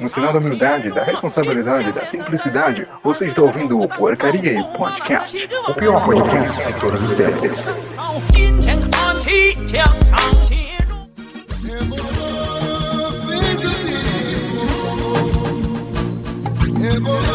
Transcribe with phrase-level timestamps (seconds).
[0.00, 5.74] No sinal da humildade, da responsabilidade, da simplicidade, você está ouvindo o Porcaria Podcast, o
[5.74, 7.88] pior podcast de todos os tempos.
[16.78, 17.27] 金钱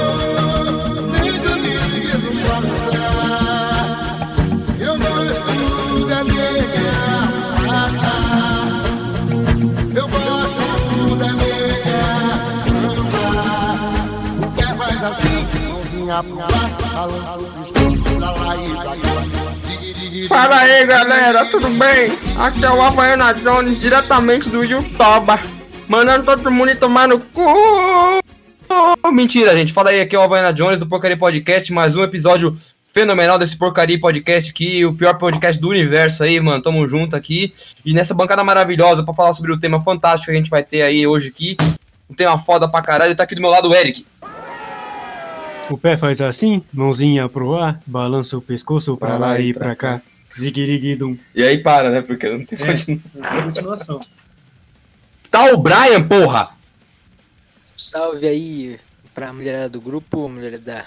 [20.30, 22.12] Fala aí galera, tudo bem?
[22.38, 25.40] Aqui é o Havaiana Jones, diretamente do YouTube,
[25.88, 28.22] mandando todo mundo tomar no cu.
[29.12, 32.56] Mentira, gente, fala aí, aqui é o Havaiana Jones do Porcaria Podcast, mais um episódio
[32.86, 37.56] fenomenal desse Porcaria Podcast aqui, o pior podcast do universo aí, mano, tamo junto aqui.
[37.84, 40.84] E nessa bancada maravilhosa pra falar sobre o tema fantástico que a gente vai ter
[40.84, 41.58] aí hoje aqui,
[42.08, 44.06] um tema foda pra caralho, tá aqui do meu lado o Eric.
[45.70, 50.02] O pé faz assim, mãozinha pro ar, balança o pescoço pra lá e pra cá.
[50.36, 51.18] Ziguiriguidum.
[51.34, 52.66] E aí para, né, porque não tem É.
[52.74, 53.44] continuação.
[53.44, 54.00] Continuação.
[55.30, 56.52] Tá o Brian, porra!
[57.76, 58.80] Salve aí
[59.14, 60.86] pra mulherada do grupo, mulherada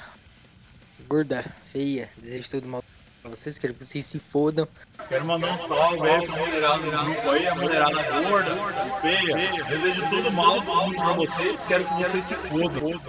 [1.08, 2.82] gorda, feia, desejo tudo mal
[3.26, 4.68] pra vocês, quero que vocês se fodam.
[5.08, 8.56] Quero mandar um salve aí pra mulherada do grupo aí, a mulherada gorda,
[9.00, 9.64] feia.
[9.64, 13.00] Desejo tudo mal do mundo pra vocês, quero que vocês se fodam.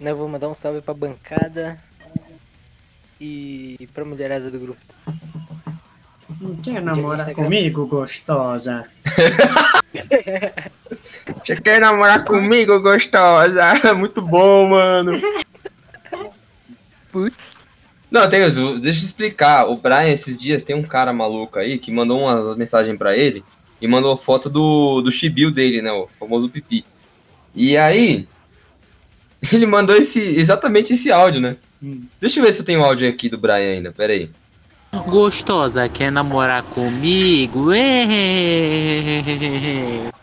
[0.00, 1.80] Né, vou mandar um salve pra bancada
[3.20, 4.80] e pra mulherada do grupo.
[6.62, 8.88] Quer namorar comigo, gostosa?
[11.44, 13.74] Você quer namorar comigo, gostosa?
[13.94, 15.12] Muito bom, mano.
[17.12, 17.52] Putz,
[18.14, 18.40] Não, tem,
[18.80, 19.68] deixa eu explicar.
[19.68, 23.42] O Brian, esses dias, tem um cara maluco aí que mandou uma mensagem pra ele
[23.80, 25.90] e mandou foto do, do chibio dele, né?
[25.90, 26.84] O famoso pipi.
[27.52, 28.28] E aí,
[29.52, 31.56] ele mandou esse, exatamente esse áudio, né?
[31.82, 32.02] Hum.
[32.20, 34.30] Deixa eu ver se eu tenho áudio aqui do Brian ainda, pera aí.
[35.08, 37.72] Gostosa, quer namorar comigo?
[37.72, 37.90] É.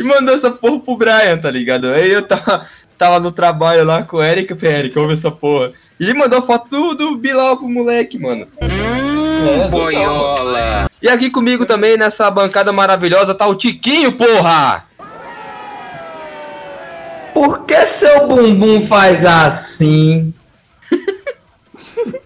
[0.00, 1.88] E mandou essa porra pro Brian, tá ligado?
[1.88, 2.66] Aí eu tava,
[3.00, 5.72] tava no trabalho lá com o Eric, falei, Eric, ouve essa porra.
[5.98, 8.46] E ele mandou a foto do, do Bilal pro moleque, mano.
[8.60, 10.86] Hum, boiola.
[11.00, 14.84] E aqui comigo também, nessa bancada maravilhosa, tá o Tiquinho, porra!
[17.32, 20.34] Por que seu bumbum faz assim?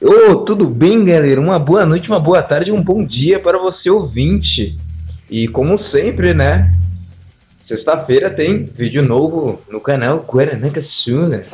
[0.00, 1.40] Ô, tudo bem, galera?
[1.40, 4.78] Uma boa noite, uma boa tarde, um bom dia para você ouvinte.
[5.28, 6.72] E como sempre, né?
[7.68, 11.44] Sexta-feira tem vídeo novo no canal Guaranaca Suna.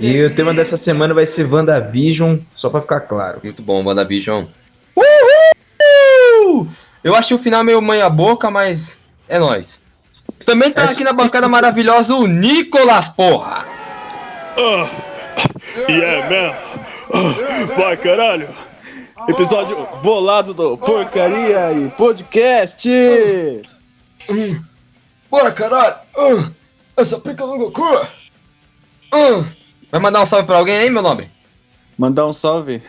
[0.00, 3.38] E o tema dessa semana vai ser WandaVision, só pra ficar claro.
[3.44, 4.44] Muito bom, WandaVision.
[4.96, 6.66] Uhul!
[7.04, 9.80] Eu achei o final meio manha boca, mas é nóis.
[10.44, 13.64] Também tá aqui na bancada maravilhosa o Nicolas, porra!
[15.88, 16.56] Yeah, man.
[17.14, 18.48] Ah, Vai, caralho.
[19.28, 22.90] Episódio bolado do Porcaria e Podcast.
[25.32, 25.96] Bora, caralho!
[26.14, 26.50] Ah,
[26.94, 27.82] essa pica no Goku!
[29.10, 29.44] Ah.
[29.90, 31.30] Vai mandar um salve pra alguém aí, meu nobre?
[31.96, 32.82] Mandar um salve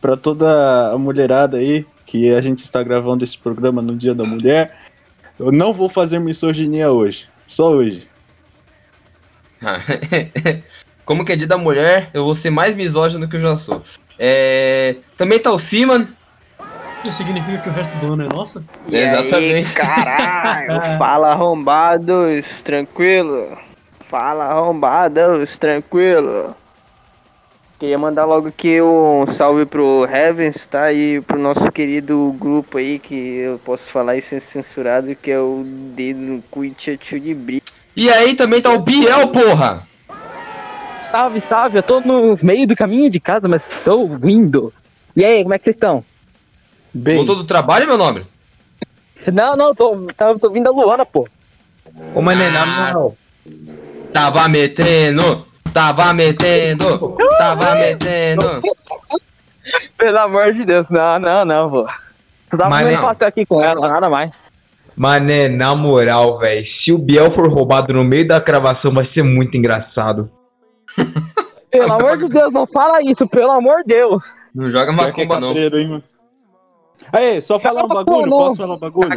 [0.00, 4.24] pra toda a mulherada aí, que a gente está gravando esse programa no Dia da
[4.24, 4.74] Mulher.
[5.38, 8.08] Eu não vou fazer misoginia hoje, só hoje.
[11.04, 13.56] Como que é dia da mulher, eu vou ser mais misógino do que eu já
[13.56, 13.82] sou.
[14.18, 14.96] É...
[15.18, 16.08] Também tá o Siman.
[17.04, 18.62] Isso significa que o resto do ano é nosso?
[18.90, 19.74] Exatamente.
[19.74, 23.56] caralho, fala arrombados, tranquilo.
[24.08, 26.54] Fala arrombados, tranquilo.
[27.78, 30.92] Queria mandar logo aqui um salve pro Heavens, tá?
[30.92, 35.40] E pro nosso querido grupo aí, que eu posso falar isso sem censurado, que é
[35.40, 37.62] o Dedo no Cu e de Brilho.
[37.96, 39.88] E aí também tá o Biel, porra!
[41.00, 44.70] Salve, salve, eu tô no meio do caminho de casa, mas estou indo.
[45.16, 46.04] E aí, como é que vocês estão?
[46.92, 48.26] Bem, Voltou do trabalho, meu nobre?
[49.32, 51.28] Não, não, tô, tô, tô vindo da Luana, pô.
[52.14, 52.66] Ô, mané, na Ah.
[52.92, 53.16] moral,
[54.12, 58.62] Tava metendo, tava metendo, tava metendo.
[59.96, 61.86] Pelo amor de Deus, não, não, não, pô.
[62.50, 63.02] Tu tava Mas não.
[63.02, 64.42] pastel aqui com ela, nada mais.
[64.96, 69.22] mané, na moral, velho, se o Biel for roubado no meio da gravação, vai ser
[69.22, 70.28] muito engraçado.
[71.70, 74.34] Pelo amor de Deus, não fala isso, pelo amor de Deus.
[74.52, 75.52] Não joga é macumba, não.
[75.56, 76.02] hein, mano.
[77.12, 79.12] Aí, só falar um bagulho, posso falar um bagulho?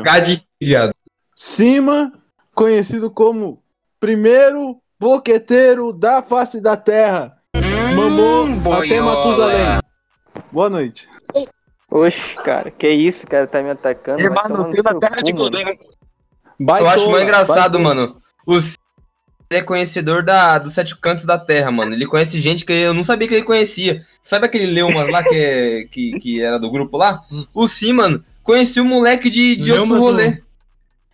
[0.61, 0.93] Viado.
[1.35, 2.11] Cima,
[2.55, 3.61] conhecido como
[3.99, 7.37] primeiro boqueteiro da face da terra.
[7.95, 9.01] Mamou até.
[9.01, 9.79] Matusalém.
[10.51, 11.07] Boa noite.
[11.91, 14.17] Oxe, cara, que isso, cara, tá me atacando.
[14.73, 15.57] pela seu terra cu, de mano.
[16.79, 18.17] Eu acho mais engraçado, mano.
[18.47, 18.82] O C- ele
[19.55, 21.93] é conhecedor da, dos sete cantos da terra, mano.
[21.93, 24.05] Ele conhece gente que eu não sabia que ele conhecia.
[24.21, 27.23] Sabe aquele Leumas lá que, é, que, que era do grupo lá?
[27.53, 30.41] O Sim, mano, conhecia o moleque de, de Leumas, rolê.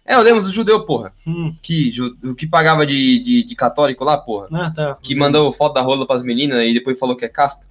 [0.06, 1.14] É, o Leumas, o judeu, porra.
[1.26, 1.56] Hum.
[1.62, 4.48] Que, ju- o que pagava de, de, de católico lá, porra.
[4.52, 4.98] Ah, tá.
[5.02, 7.64] Que mandou foto da rola pras meninas e depois falou que é casta.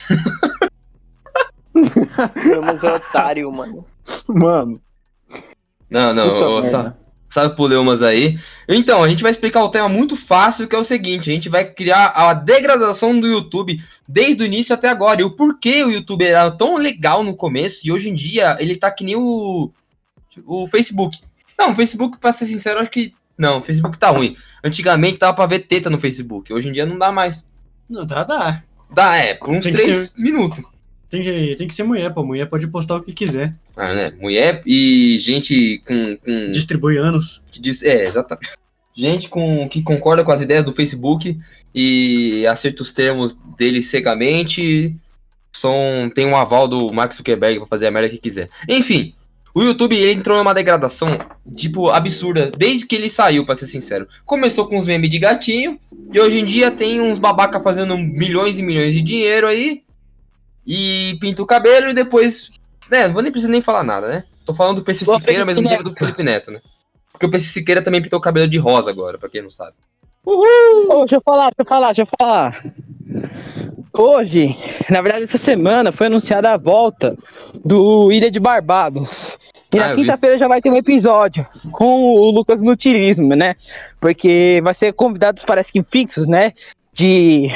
[1.74, 3.84] Mas é otário, mano.
[4.28, 4.80] Mano.
[5.90, 6.98] Não, não, Puta ô, merda.
[7.28, 8.38] Sa- sabe Leumas aí.
[8.68, 11.48] Então, a gente vai explicar o tema muito fácil, que é o seguinte: a gente
[11.48, 15.20] vai criar a degradação do YouTube desde o início até agora.
[15.20, 18.76] E o porquê o YouTube era tão legal no começo e hoje em dia ele
[18.76, 19.70] tá que nem o,
[20.44, 21.18] o Facebook.
[21.58, 23.14] Não, o Facebook, pra ser sincero, acho que.
[23.38, 24.34] Não, o Facebook tá ruim.
[24.64, 26.52] Antigamente dava pra ver teta no Facebook.
[26.52, 27.46] Hoje em dia não dá mais.
[27.88, 28.62] Não, dá, dá.
[28.94, 30.62] Dá, é, por uns três ser- minutos.
[31.08, 32.24] Tem que, tem que ser mulher, pô.
[32.24, 33.54] Mulher pode postar o que quiser.
[33.76, 34.12] Ah, né?
[34.20, 36.16] Mulher e gente com.
[36.16, 37.42] com Distribui anos.
[37.50, 38.52] que diz, é, exatamente.
[38.94, 41.38] Gente com, que concorda com as ideias do Facebook
[41.74, 44.96] e acerta os termos dele cegamente.
[45.52, 48.48] São, tem um aval do Mark Zuckerberg pra fazer a merda que quiser.
[48.68, 49.14] Enfim,
[49.56, 51.18] o YouTube ele entrou numa degradação,
[51.54, 54.06] tipo, absurda, desde que ele saiu, pra ser sincero.
[54.26, 55.80] Começou com uns memes de gatinho,
[56.12, 59.82] e hoje em dia tem uns babaca fazendo milhões e milhões de dinheiro aí,
[60.66, 62.50] e pinta o cabelo e depois.
[62.90, 64.24] Né, não vou nem precisar nem falar nada, né?
[64.44, 66.60] Tô falando do PC Igual Siqueira, mas não do Felipe Neto, né?
[67.12, 69.72] Porque o PC Siqueira também pintou o cabelo de rosa agora, pra quem não sabe.
[70.24, 72.64] Ô, deixa eu falar, deixa eu falar, deixa eu falar.
[73.92, 74.56] Hoje,
[74.90, 77.16] na verdade, essa semana foi anunciada a volta
[77.64, 79.34] do Ilha de Barbados.
[79.74, 83.56] E Ah, na quinta-feira já vai ter um episódio com o Lucas no Tirismo, né?
[84.00, 86.52] Porque vai ser convidados, parece que fixos, né?
[86.92, 87.48] De.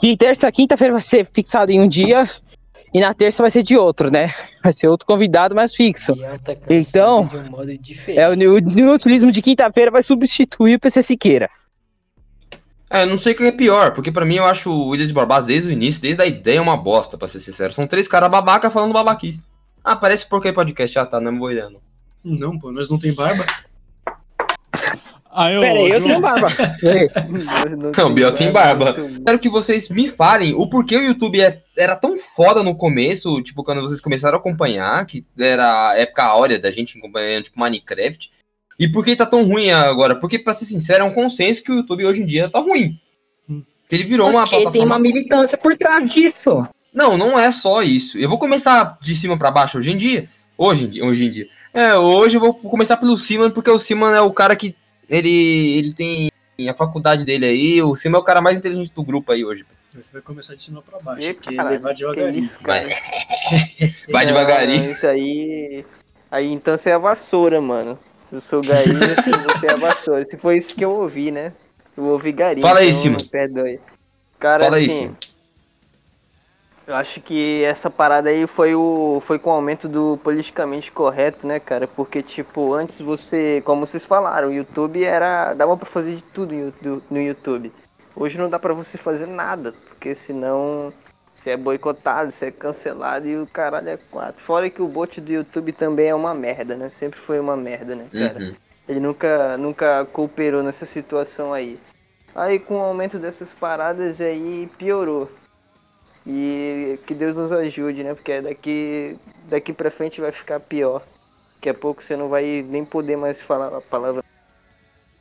[0.00, 2.28] De terça quinta-feira vai ser fixado em um dia.
[2.92, 4.32] E na terça vai ser de outro, né?
[4.64, 6.14] Vai ser outro convidado, mais fixo.
[6.70, 11.50] Então, de um é, o, o Nutrismo de quinta-feira vai substituir o PC Siqueira.
[12.90, 15.06] É, eu não sei o que é pior, porque pra mim eu acho o Ilha
[15.06, 17.74] de Barbados desde o início, desde a ideia, uma bosta, pra ser sincero.
[17.74, 19.42] São três caras babaca falando babaquice.
[19.84, 20.98] Ah, parece porque podcast.
[20.98, 21.80] Ah, tá, não é boa ideia, não.
[22.24, 23.44] Não, pô, nós não tem barba.
[25.38, 26.48] Aí, Pera aí, eu tenho barba.
[27.96, 28.96] Não, o Biel tem barba.
[29.24, 33.40] Quero que vocês me falem o porquê o YouTube é- era tão foda no começo,
[33.42, 37.60] tipo, quando vocês começaram a acompanhar, que era a época áurea da gente acompanhando, tipo,
[37.60, 38.32] Minecraft.
[38.80, 40.16] E por que tá tão ruim agora?
[40.16, 42.98] Porque, pra ser sincero, é um consenso que o YouTube hoje em dia tá ruim.
[43.88, 46.66] Que ele virou uma Porque tem plataforma uma militância por trás disso.
[46.92, 48.18] Não, não é só isso.
[48.18, 50.28] Eu vou começar de cima pra baixo hoje em dia.
[50.56, 51.46] Hoje em dia, hoje em dia.
[51.72, 54.74] É, hoje eu vou começar pelo Simon, porque o Simon é o cara que
[55.08, 56.30] ele, ele tem
[56.68, 57.82] a faculdade dele aí.
[57.82, 59.64] O Simon é o cara mais inteligente do grupo aí hoje.
[60.12, 62.44] Vai começar de cima pra baixo, Ih, porque caralho, levar devagarinho.
[62.44, 62.88] isso, Vai,
[64.12, 64.92] vai devagarinho.
[64.92, 65.84] Isso aí.
[66.30, 67.98] Aí então você é a vassoura, mano.
[68.28, 69.14] Se eu sou galinha,
[69.58, 70.24] você é a vassoura.
[70.26, 71.52] Se foi isso que eu ouvi, né?
[71.96, 72.66] Eu ouvi galinha.
[72.66, 73.18] Fala aí, então, Simon.
[73.30, 73.80] Perdoe.
[74.38, 75.14] Cara, Fala aí, assim, Simon.
[76.88, 81.46] Eu acho que essa parada aí foi o foi com o aumento do politicamente correto,
[81.46, 81.86] né, cara?
[81.86, 86.72] Porque tipo, antes você, como vocês falaram, o YouTube era dava pra fazer de tudo
[87.10, 87.74] no Youtube-.
[88.16, 90.90] Hoje não dá pra você fazer nada, porque senão
[91.34, 94.42] você é boicotado, você é cancelado e o caralho é quatro.
[94.42, 96.88] Fora que o bot do YouTube também é uma merda, né?
[96.88, 98.38] Sempre foi uma merda, né, cara?
[98.38, 98.54] Uhum.
[98.88, 101.78] Ele nunca, nunca cooperou nessa situação aí.
[102.34, 105.30] Aí com o aumento dessas paradas aí piorou.
[106.30, 108.12] E que Deus nos ajude, né?
[108.12, 109.16] Porque daqui,
[109.48, 111.02] daqui pra frente vai ficar pior.
[111.54, 114.22] Daqui a pouco você não vai nem poder mais falar a palavra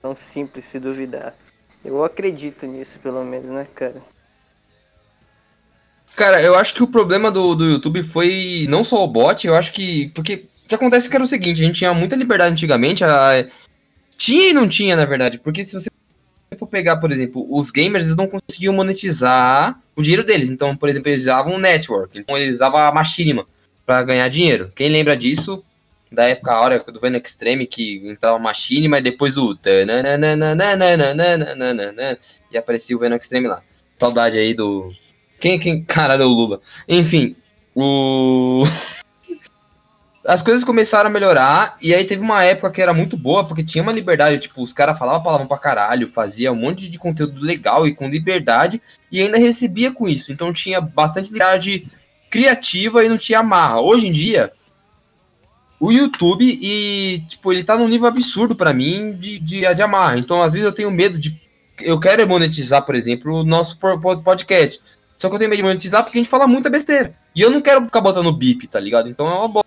[0.02, 1.34] tão simples se duvidar.
[1.86, 4.02] Eu acredito nisso, pelo menos, né, cara?
[6.14, 9.56] Cara, eu acho que o problema do, do YouTube foi não só o bot, eu
[9.56, 10.10] acho que.
[10.10, 13.06] Porque o que acontece é que era o seguinte, a gente tinha muita liberdade antigamente.
[13.06, 13.48] A,
[14.18, 15.40] tinha e não tinha, na verdade.
[15.40, 15.90] Porque se você
[16.58, 20.50] for pegar, por exemplo, os gamers, eles não conseguiam monetizar o dinheiro deles.
[20.50, 22.18] Então, por exemplo, eles usavam um network.
[22.18, 23.46] Então, eles usavam a machinima
[23.86, 24.72] pra ganhar dinheiro.
[24.76, 25.64] Quem lembra disso?
[26.12, 29.58] Da época áurea do Venom Extreme, que entrava machinima e depois o.
[32.52, 33.62] E aparecia o Venom Extreme lá.
[34.00, 34.92] Saudade aí do.
[35.40, 35.84] Quem, quem.
[35.84, 36.62] Caralho, o Lula.
[36.88, 37.36] Enfim,
[37.76, 38.64] o.
[40.28, 43.64] As coisas começaram a melhorar, e aí teve uma época que era muito boa, porque
[43.64, 47.40] tinha uma liberdade, tipo, os caras falavam palavrão pra caralho, fazia um monte de conteúdo
[47.40, 50.34] legal e com liberdade, e ainda recebia com isso.
[50.34, 51.88] Então tinha bastante liberdade
[52.30, 53.80] criativa e não tinha amarra.
[53.80, 54.52] Hoje em dia,
[55.80, 60.18] o YouTube, e, tipo, ele tá num nível absurdo pra mim de, de, de amarra.
[60.18, 61.40] Então, às vezes, eu tenho medo de.
[61.80, 63.78] Eu quero monetizar, por exemplo, o nosso
[64.24, 64.82] podcast.
[65.18, 67.16] Só que eu tenho medo de monetizar porque a gente fala muita besteira.
[67.34, 69.08] E eu não quero ficar botando bip, tá ligado?
[69.08, 69.67] Então é uma bosta.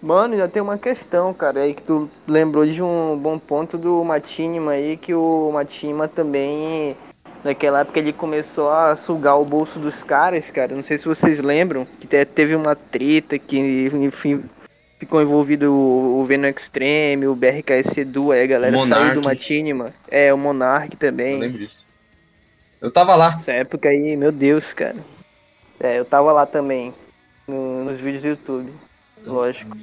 [0.00, 4.02] Mano, já tem uma questão, cara, aí que tu lembrou de um bom ponto do
[4.04, 6.96] Matinima aí, que o Matinima também,
[7.42, 10.74] naquela época ele começou a sugar o bolso dos caras, cara.
[10.74, 14.44] Não sei se vocês lembram, que te- teve uma treta que, enfim,
[15.00, 19.14] ficou envolvido o, Venom Extreme, o BRKS Edu, aí a galera saiu Monark.
[19.14, 19.92] do Matinima.
[20.08, 21.40] É, o Monark Eu também.
[21.40, 21.84] lembro disso.
[22.80, 23.34] Eu tava lá.
[23.40, 24.96] Essa época aí, meu Deus, cara.
[25.80, 26.94] É, eu tava lá também,
[27.48, 28.72] no- nos vídeos do YouTube,
[29.26, 29.76] lógico.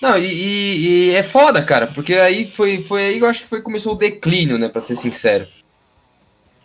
[0.00, 3.42] Não, e, e- e é foda, cara, porque aí foi, foi aí que eu acho
[3.42, 5.46] que foi que começou o declínio, né, pra ser sincero.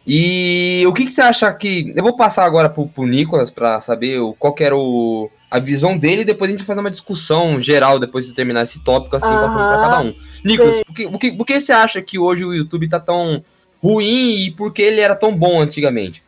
[0.06, 1.94] E o que, que você acha que.
[1.96, 5.60] Eu vou passar agora pro, pro Nicolas pra saber o, qual que era o, a
[5.60, 9.16] visão dele e depois a gente fazer uma discussão geral depois de terminar esse tópico,
[9.16, 10.13] assim, Aham, passando pra cada um.
[10.44, 13.44] Nicolas, por que, por, que, por que você acha que hoje o YouTube tá tão
[13.84, 16.24] ruim e por que ele era tão bom antigamente?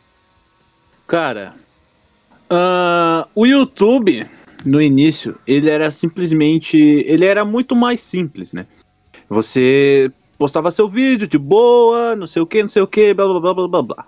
[1.08, 1.56] Cara,
[2.53, 4.27] ah, o YouTube,
[4.65, 6.77] no início, ele era simplesmente.
[6.77, 8.67] Ele era muito mais simples, né?
[9.29, 13.25] Você postava seu vídeo de boa, não sei o que, não sei o que, blá
[13.25, 14.08] blá blá blá blá blá.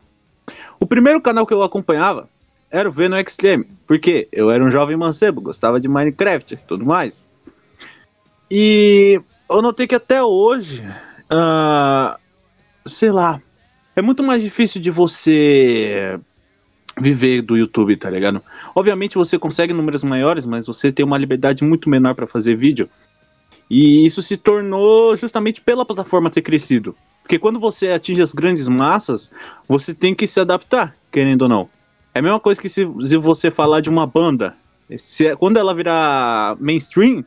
[0.77, 2.27] O primeiro canal que eu acompanhava
[2.69, 6.85] era o Venom Extreme, porque eu era um jovem mancebo, gostava de Minecraft e tudo
[6.85, 7.23] mais.
[8.51, 10.83] E eu notei que até hoje,
[11.29, 12.19] ah,
[12.85, 13.41] sei lá,
[13.95, 16.19] é muito mais difícil de você
[16.99, 18.41] viver do YouTube, tá ligado?
[18.75, 22.89] Obviamente você consegue números maiores, mas você tem uma liberdade muito menor pra fazer vídeo.
[23.69, 26.95] E isso se tornou justamente pela plataforma ter crescido.
[27.21, 29.31] Porque quando você atinge as grandes massas,
[29.67, 31.69] você tem que se adaptar, querendo ou não.
[32.13, 34.55] É a mesma coisa que se, se você falar de uma banda.
[34.97, 37.25] Se, quando ela virar mainstream,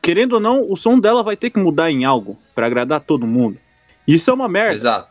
[0.00, 3.26] querendo ou não, o som dela vai ter que mudar em algo pra agradar todo
[3.26, 3.58] mundo.
[4.06, 4.74] Isso é uma merda.
[4.74, 5.08] Exato.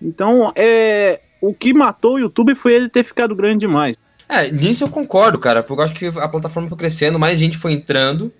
[0.00, 3.96] Então, é, o que matou o YouTube foi ele ter ficado grande demais.
[4.28, 7.56] É, nisso eu concordo, cara, porque eu acho que a plataforma foi crescendo, mais gente
[7.56, 8.32] foi entrando.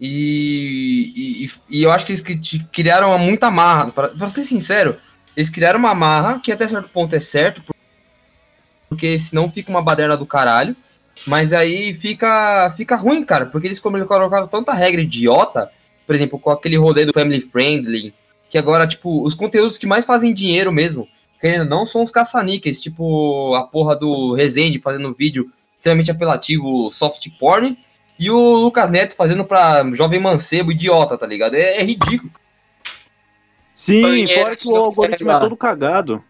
[0.00, 3.90] E, e, e eu acho que eles cri- criaram muita marra.
[3.90, 4.96] Pra, pra ser sincero,
[5.36, 7.74] eles criaram uma marra que até certo ponto é certo, por-
[8.88, 10.76] porque senão fica uma baderna do caralho.
[11.26, 15.70] Mas aí fica, fica ruim, cara, porque eles colocaram tanta regra idiota,
[16.06, 18.14] por exemplo, com aquele rolê do Family Friendly,
[18.50, 21.08] que agora, tipo, os conteúdos que mais fazem dinheiro mesmo,
[21.40, 26.90] querendo ou não, são os caça-níqueis, tipo a porra do Rezende fazendo vídeo extremamente apelativo,
[26.90, 27.78] soft porn,
[28.18, 31.54] e o Lucas Neto fazendo pra jovem mancebo idiota, tá ligado?
[31.54, 32.32] É, é ridículo.
[33.74, 36.24] Sim, Banheiro fora que o algoritmo é todo cagado.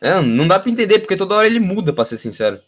[0.00, 2.58] É, não dá pra entender, porque toda hora ele muda, pra ser sincero.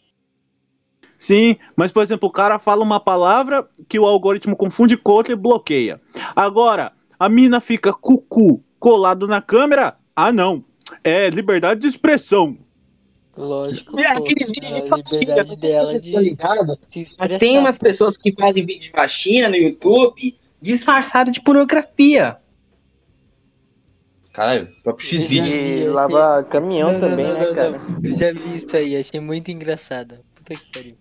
[1.17, 5.33] Sim, mas por exemplo, o cara fala uma palavra que o algoritmo confunde com outra
[5.33, 5.99] e bloqueia.
[6.35, 9.97] Agora, a mina fica cucu colado na câmera?
[10.15, 10.63] Ah, não.
[11.03, 12.57] É liberdade de expressão.
[13.35, 13.99] Lógico.
[13.99, 16.79] É, aqueles vídeos a de faxina, dela tá ligado?
[16.89, 17.39] de expressar.
[17.39, 22.37] tem umas pessoas que fazem vídeo de faxina no YouTube disfarçado de pornografia.
[24.31, 25.53] Caralho, o próprio X-Vídeos.
[25.53, 27.71] E lava caminhão Não, não, também, não, né, não, cara?
[27.71, 27.99] não.
[28.03, 30.19] Eu já vi isso aí, achei muito engraçado.
[30.33, 30.97] Puta que pariu.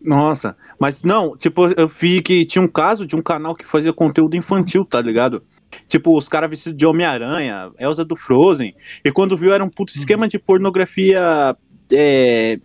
[0.00, 3.92] Nossa, mas não, tipo, eu vi que tinha um caso de um canal que fazia
[3.92, 5.42] conteúdo infantil, tá ligado?
[5.88, 9.92] Tipo, os caras vestidos de Homem-Aranha, Elsa do Frozen, e quando viu era um puto
[9.94, 11.56] esquema de pornografia
[11.92, 12.58] é,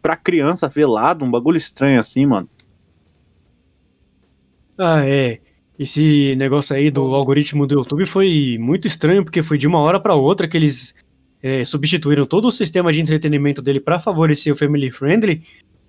[0.00, 2.48] pra criança velado, um bagulho estranho assim, mano.
[4.78, 5.40] Ah, é.
[5.78, 10.00] Esse negócio aí do algoritmo do YouTube foi muito estranho, porque foi de uma hora
[10.00, 10.94] pra outra que eles
[11.42, 15.42] é, substituíram todo o sistema de entretenimento dele pra favorecer o family friendly.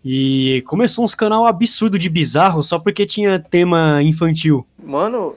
[0.06, 4.66] E começou uns canal absurdo de bizarro só porque tinha tema infantil.
[4.82, 5.36] Mano,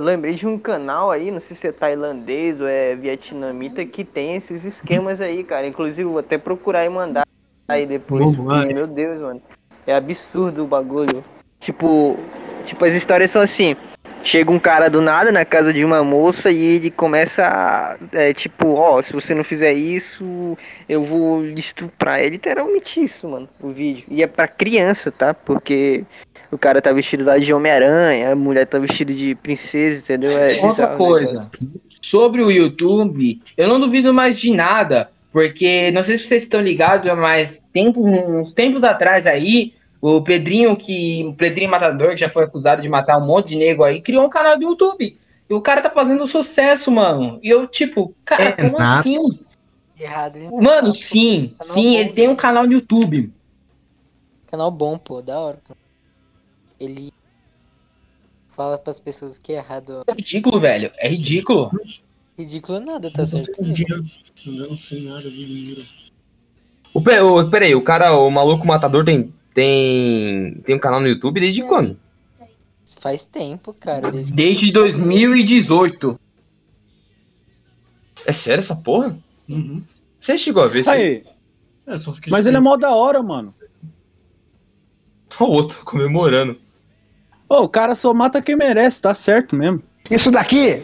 [0.00, 4.36] lembrei de um canal aí, não sei se é tailandês ou é vietnamita, que tem
[4.36, 5.66] esses esquemas aí, cara.
[5.66, 7.26] Inclusive, vou até procurar e mandar
[7.68, 8.34] aí depois.
[8.34, 9.42] Vamos porque, meu Deus, mano.
[9.86, 11.22] É absurdo o bagulho.
[11.60, 12.18] Tipo,
[12.64, 13.76] tipo, as histórias são assim.
[14.22, 17.96] Chega um cara do nada na casa de uma moça e ele começa a.
[18.10, 20.56] É, tipo, ó, se você não fizer isso,
[20.88, 22.20] eu vou estuprar.
[22.20, 24.04] É literalmente isso, mano, o vídeo.
[24.08, 25.34] E é pra criança, tá?
[25.34, 26.06] Porque
[26.54, 30.38] o cara tá vestido lá de Homem-Aranha, a mulher tá vestida de princesa, entendeu?
[30.38, 31.50] É Outra bizarro, né, coisa,
[32.00, 36.60] sobre o YouTube, eu não duvido mais de nada, porque não sei se vocês estão
[36.60, 41.24] ligados, mas tempo, uns tempos atrás aí, o Pedrinho, que.
[41.24, 44.26] O Pedrinho Matador, que já foi acusado de matar um monte de nego aí, criou
[44.26, 45.16] um canal do YouTube.
[45.48, 47.38] E o cara tá fazendo sucesso, mano.
[47.42, 49.00] E eu, tipo, cara, como Renato.
[49.00, 49.38] assim?
[49.98, 50.50] Errado, hein?
[50.52, 53.32] Mano, sim, sim, bom, ele tem um canal no YouTube.
[54.46, 55.58] Canal bom, pô, da hora.
[56.84, 57.12] Ele
[58.48, 60.02] fala pras pessoas que é errado.
[60.06, 60.90] É ridículo, velho.
[60.96, 61.70] É ridículo.
[62.38, 63.52] Ridículo nada, tá certo?
[63.60, 65.84] Eu não sei, nada de dinheiro.
[66.92, 71.08] O, pe- o, peraí, o cara, o maluco matador tem, tem, tem um canal no
[71.08, 71.98] YouTube desde quando?
[72.98, 74.10] Faz tempo, cara.
[74.10, 76.18] Desde Desde 2018.
[78.26, 79.18] É sério essa porra?
[79.50, 79.84] Uhum.
[80.18, 81.24] Você chegou a ver isso aí?
[81.86, 83.54] Aí, É, mas ele é mó da hora, mano.
[85.38, 86.58] O outro comemorando.
[87.48, 89.82] Ô, o cara só mata quem merece, tá certo mesmo.
[90.10, 90.82] Isso daqui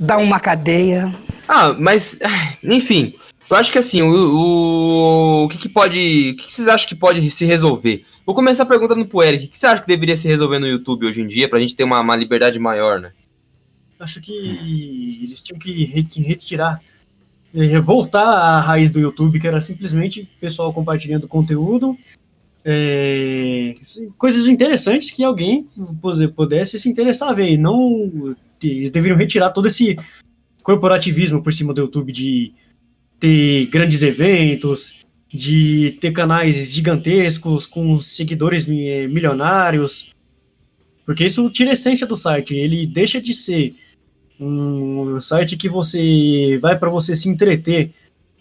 [0.00, 1.14] dá uma cadeia.
[1.48, 2.18] Ah, mas,
[2.62, 3.12] enfim,
[3.50, 6.30] eu acho que assim, o, o, o que, que pode.
[6.32, 8.04] O que, que vocês acham que pode se resolver?
[8.24, 11.06] Vou começar perguntando pro Eric, o que você acha que deveria se resolver no YouTube
[11.06, 13.12] hoje em dia pra gente ter uma, uma liberdade maior, né?
[14.00, 16.80] Acho que eles tinham que re- retirar,
[17.54, 21.96] eh, voltar à raiz do YouTube, que era simplesmente pessoal compartilhando conteúdo,
[22.64, 23.74] eh,
[24.18, 25.66] coisas interessantes que alguém
[26.00, 27.50] pose- pudesse se interessar a ver.
[27.50, 28.34] E não.
[28.62, 29.96] Eles deveriam retirar todo esse
[30.62, 32.52] corporativismo por cima do YouTube de
[33.18, 40.12] ter grandes eventos, de ter canais gigantescos com seguidores eh, milionários.
[41.04, 42.54] Porque isso tira a essência do site.
[42.54, 43.74] Ele deixa de ser
[44.38, 47.92] um site que você vai para você se entreter,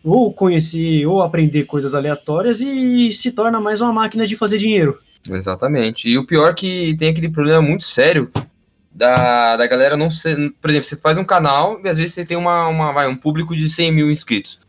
[0.04, 5.00] ou conhecer, ou aprender coisas aleatórias e se torna mais uma máquina de fazer dinheiro.
[5.30, 6.08] Exatamente.
[6.08, 8.32] E o pior é que tem aquele problema muito sério
[8.92, 10.36] da, da galera não ser.
[10.60, 13.16] Por exemplo, você faz um canal e às vezes você tem uma, uma, vai, um
[13.16, 14.60] público de 100 mil inscritos.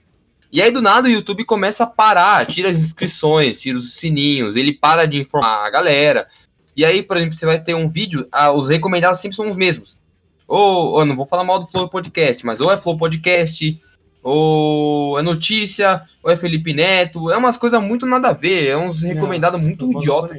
[0.52, 4.54] E aí, do nada, o YouTube começa a parar, tira as inscrições, tira os sininhos,
[4.54, 6.28] ele para de informar a galera.
[6.76, 9.56] E aí, por exemplo, você vai ter um vídeo, ah, os recomendados sempre são os
[9.56, 9.96] mesmos.
[10.46, 13.80] Ou, ou não vou falar mal do Flow Podcast, mas ou é Flow Podcast,
[14.22, 17.30] ou é notícia, ou é Felipe Neto.
[17.30, 20.38] É umas coisas muito nada a ver, é uns recomendados muito idiota.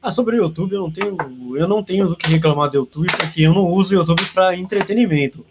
[0.00, 1.16] Ah, sobre o YouTube, eu não tenho,
[1.56, 4.56] eu não tenho do que reclamar do YouTube, porque eu não uso o YouTube para
[4.56, 5.44] entretenimento.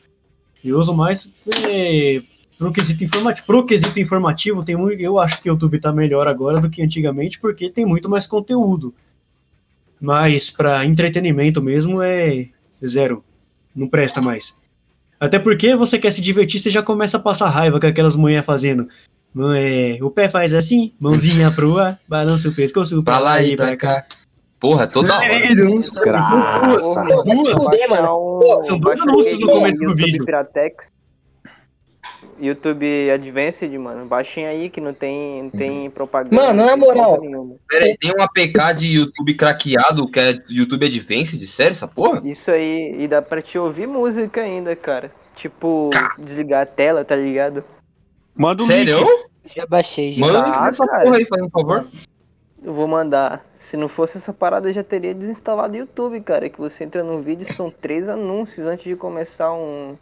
[0.63, 1.31] Eu uso mais
[1.69, 2.21] é,
[2.57, 3.45] pro quesito informativo.
[3.45, 6.81] Pro quesito informativo, tem muito, eu acho que o YouTube tá melhor agora do que
[6.81, 8.93] antigamente, porque tem muito mais conteúdo.
[9.99, 12.50] Mas para entretenimento mesmo é
[12.85, 13.24] zero.
[13.75, 14.59] Não presta mais.
[15.20, 18.46] Até porque você quer se divertir, você já começa a passar raiva com aquelas mulheres
[18.46, 18.88] fazendo.
[19.56, 23.75] É, o pé faz assim, mãozinha pro ar, balança o pescoço pra lá e pra
[23.77, 24.06] cá.
[24.60, 25.46] Porra, toda hora.
[26.03, 27.03] Graça.
[27.24, 30.25] Duas, Baixar um- São dois anúncios no começo do vídeo.
[30.25, 30.92] Piratex.
[32.39, 34.05] YouTube Advanced, mano.
[34.05, 36.35] Baixem aí que não tem, não tem propaganda.
[36.35, 37.15] Mano, não na moral.
[37.15, 37.55] porra nenhuma.
[37.69, 41.41] Pera aí, tem um APK de YouTube craqueado que é YouTube Advanced?
[41.47, 42.21] Sério essa porra?
[42.25, 45.11] Isso aí, e dá pra te ouvir música ainda, cara.
[45.35, 47.63] Tipo, desligar a tela, tá ligado?
[48.35, 49.00] Manda um Sério?
[49.00, 49.27] link.
[49.55, 50.25] Já baixei, já.
[50.25, 51.03] Manda o link Ah, dessa cara.
[51.05, 51.87] porra aí, um favor.
[52.63, 53.45] Eu vou mandar.
[53.59, 56.50] Se não fosse essa parada, eu já teria desinstalado o YouTube, cara.
[56.50, 59.95] Que você entra no vídeo, são três anúncios antes de começar um.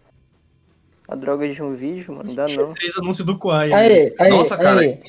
[1.08, 2.30] A droga de um vídeo, mano.
[2.30, 2.74] Não dá não.
[2.74, 3.72] Três anúncios do Quai.
[3.72, 4.82] Aí, aí, Nossa, cara.
[4.82, 5.00] aí.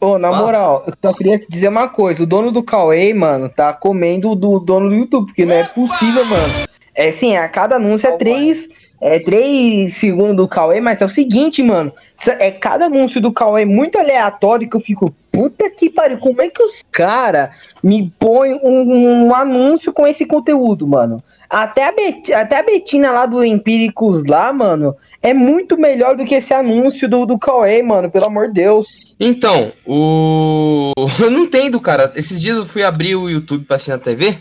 [0.00, 0.42] Ô, na Fala.
[0.42, 2.22] moral, eu só queria te dizer uma coisa.
[2.22, 6.24] O dono do Cauê, mano, tá comendo do dono do YouTube, porque não é possível,
[6.24, 6.52] mano.
[6.94, 8.66] É assim, a cada anúncio é três,
[9.00, 11.92] é três segundos do Cauê, mas é o seguinte, mano.
[12.38, 16.48] É cada anúncio do Cauê muito aleatório que eu fico, puta que pariu, como é
[16.48, 17.50] que os cara
[17.82, 21.22] me põem um, um anúncio com esse conteúdo, mano?
[21.48, 26.24] Até a, Bet- até a Betina lá do Empíricos lá, mano, é muito melhor do
[26.24, 28.86] que esse anúncio do, do Cauê, mano, pelo amor de Deus.
[29.18, 30.92] Então, o.
[31.18, 32.12] Eu não entendo, cara.
[32.14, 34.38] Esses dias eu fui abrir o YouTube pra assistir na TV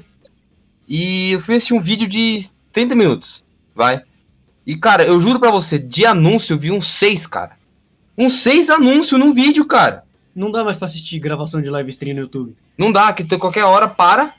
[0.87, 2.39] e eu fui assistir um vídeo de
[2.71, 3.43] 30 minutos.
[3.75, 4.01] Vai.
[4.65, 7.51] E, cara, eu juro pra você, de anúncio eu vi uns seis, cara.
[8.17, 10.03] Uns seis anúncios num vídeo, cara.
[10.35, 12.55] Não dá mais pra assistir gravação de live stream no YouTube.
[12.77, 14.33] Não dá, que qualquer hora para,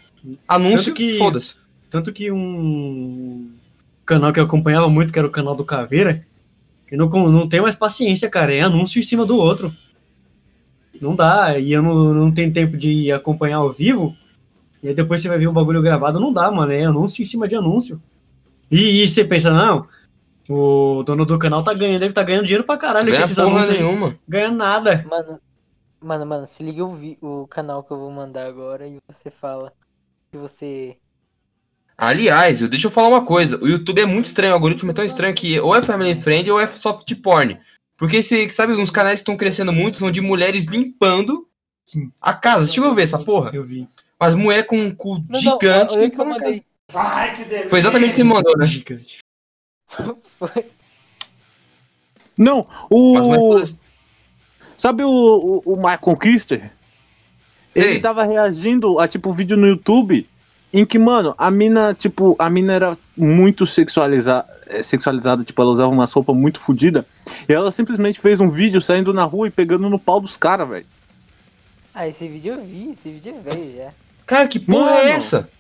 [0.46, 1.55] anúncio, foda-se.
[1.90, 3.50] Tanto que um
[4.07, 6.24] canal que eu acompanhava muito, que era o canal do Caveira,
[6.90, 8.55] eu não, não tenho mais paciência, cara.
[8.55, 9.72] É anúncio em cima do outro.
[11.00, 14.16] Não dá, e eu não, não tenho tempo de acompanhar ao vivo.
[14.83, 16.72] E aí depois você vai ver um bagulho gravado, não dá, mano.
[16.72, 18.00] É anúncio em cima de anúncio.
[18.70, 19.87] E, e você pensa, não,
[20.48, 23.74] o dono do canal tá ganhando, deve estar ganhando dinheiro pra caralho com esses anúncios
[23.74, 24.16] nenhuma.
[24.29, 25.05] Ganha nada.
[25.09, 25.40] Mano,
[26.02, 29.30] mano, mano, se liga o, vi- o canal que eu vou mandar agora e você
[29.30, 29.72] fala
[30.30, 30.96] que você.
[31.96, 33.58] Aliás, eu- deixa eu falar uma coisa.
[33.62, 36.50] O YouTube é muito estranho, o algoritmo é tão estranho que ou é family friend
[36.50, 37.58] ou é soft porn.
[37.96, 41.46] Porque você sabe, uns canais que estão crescendo muito são de mulheres limpando
[41.84, 42.10] Sim.
[42.20, 42.66] a casa.
[42.66, 43.50] Você chegou a ver essa porra?
[43.52, 43.86] Eu vi.
[44.18, 46.64] Mas mulher com um cu Não, não, gigante olha que eu a casa.
[47.68, 48.66] Foi exatamente o que você me mandou, né?
[48.66, 49.18] Gigante.
[50.38, 50.70] Foi.
[52.38, 53.54] Não, Mas, o.
[53.54, 53.78] mas,
[54.81, 56.71] Sabe o, o, o Michael Kister?
[57.75, 60.27] Ele tava reagindo a tipo vídeo no YouTube
[60.73, 65.71] em que, mano, a mina, tipo, a mina era muito sexualiza eh, sexualizada, tipo, ela
[65.71, 67.05] usava umas roupas muito fodidas.
[67.47, 70.66] E ela simplesmente fez um vídeo saindo na rua e pegando no pau dos caras,
[70.66, 70.87] velho.
[71.93, 73.90] Ah, esse vídeo eu vi, esse vídeo é velho já.
[74.25, 74.97] Cara, que porra Mano.
[74.97, 75.51] é essa?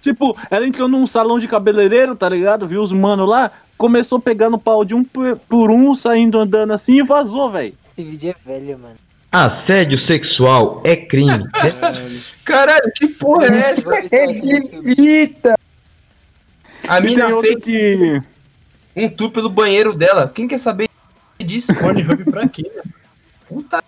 [0.00, 2.66] Tipo, ela entrou num salão de cabeleireiro, tá ligado?
[2.66, 7.02] Viu os mano lá, começou pegando pau de um por, um, saindo andando assim e
[7.02, 7.74] vazou, velho.
[7.96, 8.96] Esse vídeo é velho, mano.
[9.30, 11.48] Assédio sexual é crime.
[12.44, 13.88] Caralho, que porra é essa?
[14.14, 15.58] Evita!
[16.86, 18.22] A E mina fez que.
[18.94, 20.30] um tour pelo banheiro dela.
[20.34, 20.88] Quem quer saber
[21.38, 21.74] disso?
[21.74, 22.70] Pornhub pra quê?
[23.48, 23.82] Puta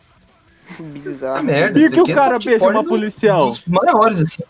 [0.78, 1.44] Bizarro.
[1.44, 1.78] merda.
[1.78, 3.46] E que o é cara soft beija uma policial?
[3.46, 4.42] Dos maiores, assim.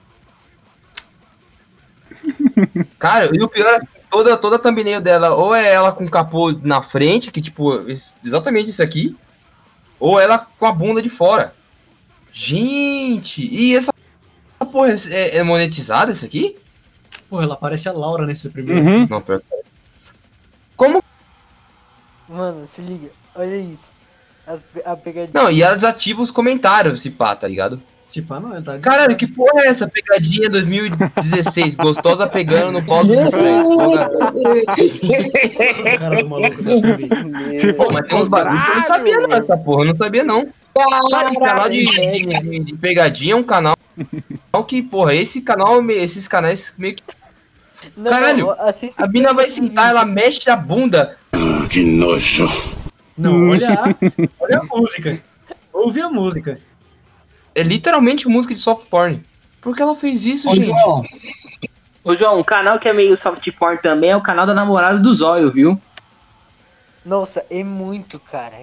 [2.99, 6.05] Cara, e o pior é que toda, toda a thumbnail dela, ou é ela com
[6.05, 7.85] o capô na frente, que tipo,
[8.25, 9.17] exatamente isso aqui,
[9.99, 11.53] ou ela com a bunda de fora.
[12.33, 13.93] Gente, e essa
[14.71, 16.57] porra é, é monetizada isso aqui?
[17.29, 18.81] Porra, ela parece a Laura nesse primeiro.
[18.85, 19.07] Uhum.
[19.11, 19.65] Não, pior que-
[20.77, 21.03] Como?
[22.29, 23.93] Mano, se liga, olha isso.
[24.47, 25.43] As, a pegadinha.
[25.43, 27.83] Não, e ela desativa os comentários, se pá, tá ligado?
[28.23, 28.79] Pá, não tá?
[28.79, 31.77] Caralho, que porra é essa pegadinha 2016?
[31.77, 33.67] Gostosa pegando no pau dos estranhos.
[33.67, 34.11] Porra.
[34.11, 39.57] O cara do maluco da mas tem uns bagulho que eu não sabia não, essa
[39.57, 40.49] porra, eu não sabia não.
[41.11, 43.77] Cara, esse canal de, de- de pegadinha é um canal
[44.67, 47.03] que, porra, esse canal, esses canais meio que...
[47.97, 48.51] Não, Caralho,
[48.97, 51.17] a mina vai sentar, ela mexe a bunda.
[53.17, 53.95] Não, olha a,
[54.41, 55.21] olha a música.
[55.73, 56.59] Ouve a música.
[57.55, 59.23] É literalmente música de soft porn.
[59.61, 60.79] Por que ela fez isso, Ô, gente?
[60.79, 61.03] João.
[62.03, 64.99] Ô, João, um canal que é meio soft porn também é o canal da namorada
[64.99, 65.81] do Zóio, viu?
[67.05, 68.57] Nossa, é muito, cara.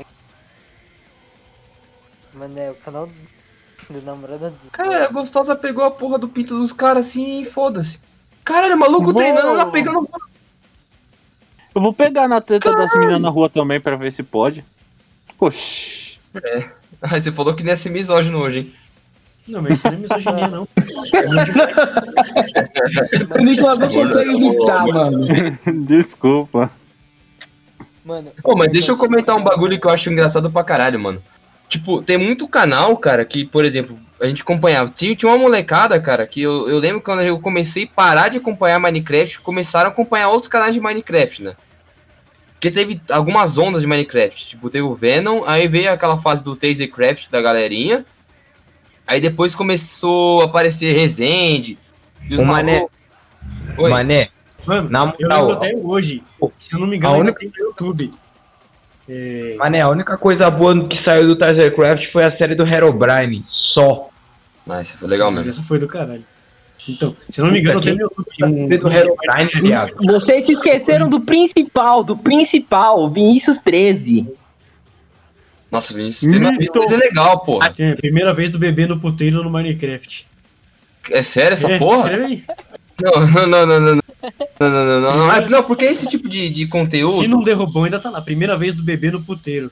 [2.34, 4.72] Mano, é o canal do, do namorado do.
[4.72, 8.00] Cara, a gostosa pegou a porra do pinto dos caras assim e foda-se.
[8.44, 9.14] Caralho, maluco Uou.
[9.14, 10.10] treinando, ela pegando
[11.76, 14.66] Eu vou pegar na teta das meninas na rua também pra ver se pode.
[15.40, 16.20] Oxi.
[17.02, 18.81] Ai, você falou que nem ia ser misógino hoje, hein?
[19.52, 20.66] Não, mas isso não é misoginia, não.
[23.38, 25.20] O Nicolas não consegue evitar, mano.
[25.86, 26.72] Desculpa.
[28.06, 31.22] Mano, Pô, mas deixa eu comentar um bagulho que eu acho engraçado pra caralho, mano.
[31.68, 34.90] Tipo, tem muito canal, cara, que, por exemplo, a gente acompanhava.
[34.90, 38.38] Tinha, tinha uma molecada, cara, que eu, eu lembro quando eu comecei a parar de
[38.38, 41.56] acompanhar Minecraft, começaram a acompanhar outros canais de Minecraft, né?
[42.54, 44.48] Porque teve algumas ondas de Minecraft.
[44.48, 48.06] Tipo, teve o Venom, aí veio aquela fase do Tasercraft da galerinha.
[49.12, 51.78] Aí depois começou a aparecer Resende.
[52.30, 52.88] E os Ô, Mané.
[53.78, 53.90] Oi.
[53.90, 54.30] Mané,
[54.66, 56.24] Mano, Na eu moral, lembro até hoje.
[56.58, 58.14] Se eu não me engano, única- tem no YouTube.
[59.10, 63.46] É, Mané, a única coisa boa que saiu do Tasercraft foi a série do Herobrine.
[63.74, 64.08] Só.
[64.82, 65.50] Isso foi legal mesmo.
[65.50, 66.24] Essa foi do caralho.
[66.88, 69.62] Então, se eu não me engano, tem no YouTube.
[69.62, 69.94] Viado.
[70.06, 74.26] Vocês se esqueceram do principal, do principal, Vinícius 13.
[75.72, 77.74] Nossa, Vinícius, tem uma coisa legal, porra.
[77.80, 80.28] É, primeira vez do bebê no puteiro no Minecraft.
[81.10, 82.12] É sério essa É, porra?
[83.02, 84.02] Não, não, não, não, não.
[84.60, 85.32] Não, não, não, não, não.
[85.32, 87.28] É, não, porque esse tipo de, de Se conteúdo.
[87.28, 88.22] não derrubou, ainda tá lá.
[88.22, 89.72] Primeira vez do bebê no puteiro.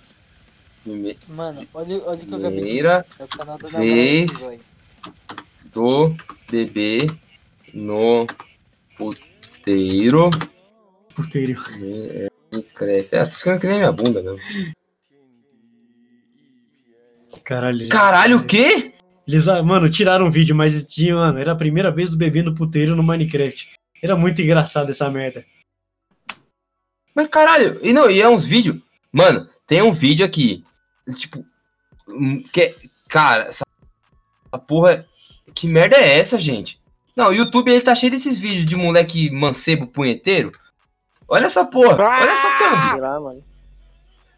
[1.27, 4.49] Mano, olha, olha o que eu de Primeira É o canal da vez.
[5.71, 6.15] do
[6.49, 7.12] bebê
[7.73, 8.25] no
[8.97, 10.29] puteiro.
[11.13, 11.62] Puteiro.
[12.51, 13.09] Minecraft.
[13.15, 14.39] É, tô escrevendo que nem minha bunda, mesmo.
[17.43, 17.87] Caralho.
[17.89, 18.93] Caralho, o quê?
[19.27, 22.41] Eles, ah, mano, tiraram um vídeo, mas tinha, mano, era a primeira vez do bebê
[22.41, 23.69] no puteiro no Minecraft.
[24.01, 25.45] Era muito engraçado essa merda.
[27.13, 28.77] Mas caralho, e não, e é uns vídeos.
[29.11, 30.63] Mano, tem um vídeo aqui.
[31.17, 31.45] Tipo.
[32.07, 32.75] hum, Que, é-
[33.07, 33.65] cara, essa,
[34.51, 35.05] essa porra.
[35.53, 36.79] Que merda é essa, gente?
[37.15, 40.51] Não, o YouTube ele tá cheio desses vídeos de moleque mancebo punheteiro.
[41.27, 43.01] Olha essa porra, olha essa thumb.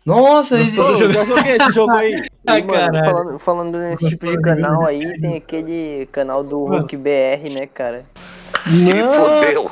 [0.06, 0.22] Mano.
[0.22, 2.14] Nossa, já joguei esse jogo aí.
[2.14, 3.06] E, Ai, mano, caralho.
[3.06, 6.80] falando, falando nesse tipo de canal aí, tem aquele canal do Mano.
[6.80, 8.06] Hulk BR, né, cara?
[8.64, 9.72] Fodeu.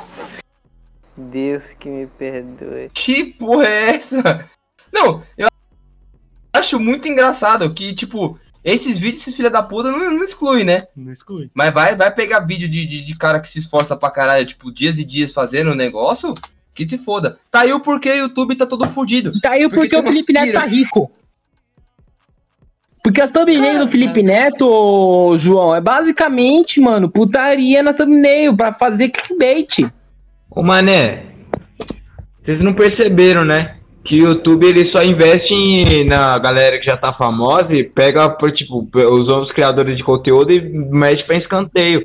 [1.16, 2.90] Deus que me perdoe.
[2.94, 4.48] Que porra é essa?
[4.92, 5.48] Não, eu
[6.54, 10.84] acho muito engraçado que, tipo, esses vídeos, esses filha da puta, não, não exclui, né?
[10.96, 11.50] Não exclui.
[11.54, 14.72] Mas vai, vai pegar vídeo de, de, de cara que se esforça pra caralho, tipo,
[14.72, 16.34] dias e dias fazendo o negócio,
[16.74, 17.38] que se foda.
[17.50, 19.32] Tá aí o porquê o YouTube tá todo fudido.
[19.40, 21.10] Tá aí Porque porque, tem o Felipe Neto tá rico.
[23.02, 28.74] Porque as thumbnails do Felipe Neto, ô, João, é basicamente, mano, putaria na thumbnail pra
[28.74, 29.90] fazer clickbait.
[30.50, 31.24] Ô, Mané,
[32.44, 33.76] vocês não perceberam, né?
[34.02, 38.28] que o YouTube ele só investe em- na galera que já tá famosa e pega,
[38.28, 42.04] por, tipo, os outros criadores de conteúdo e mete pra escanteio.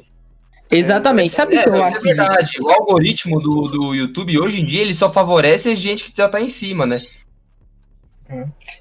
[0.72, 1.30] Exatamente.
[1.32, 1.98] Sabe o É, que eu acho?
[1.98, 2.52] é verdade.
[2.62, 6.28] O algoritmo do, do YouTube hoje em dia ele só favorece a gente que já
[6.28, 7.02] tá em cima, né?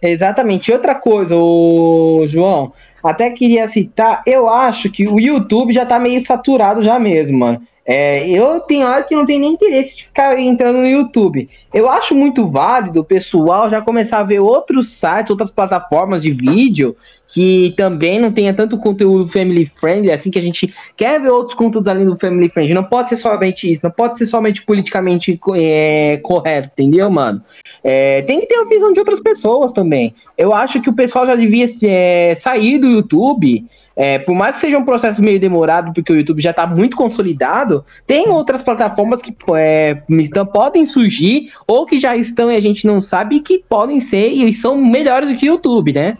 [0.00, 0.70] Exatamente.
[0.70, 5.98] E outra coisa, ô João, até queria citar, eu acho que o YouTube já tá
[5.98, 7.62] meio saturado já mesmo, mano.
[7.86, 11.48] É, eu tenho hora que não tenho nem interesse de ficar entrando no YouTube.
[11.72, 16.32] Eu acho muito válido o pessoal já começar a ver outros sites, outras plataformas de
[16.32, 21.30] vídeo que também não tenha tanto conteúdo family friendly, assim que a gente quer ver
[21.30, 22.74] outros conteúdos além do family friendly.
[22.74, 27.42] Não pode ser somente isso, não pode ser somente politicamente é, correto, entendeu, mano?
[27.82, 30.14] É, tem que ter a visão de outras pessoas também.
[30.38, 33.66] Eu acho que o pessoal já devia é, sair do YouTube.
[33.96, 36.96] É, por mais que seja um processo meio demorado, porque o YouTube já está muito
[36.96, 42.60] consolidado, tem outras plataformas que é, estão- podem surgir, ou que já estão e a
[42.60, 46.18] gente não sabe, que podem ser e são melhores do que o YouTube, né?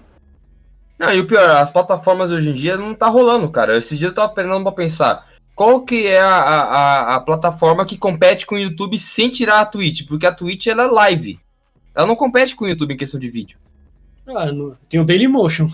[0.99, 3.77] Não, e o pior, as plataformas hoje em dia não tá rolando, cara.
[3.77, 5.27] Esses dias eu tava parando pra pensar.
[5.57, 9.67] Qual que é a, a, a- plataforma que compete com o YouTube sem tirar a
[9.67, 10.07] Twitch?
[10.07, 11.41] Porque a Twitch ela é live.
[11.95, 13.59] Ela não compete com o YouTube em questão de vídeo.
[14.29, 14.47] Ah,
[14.89, 15.69] tem o Dailymotion.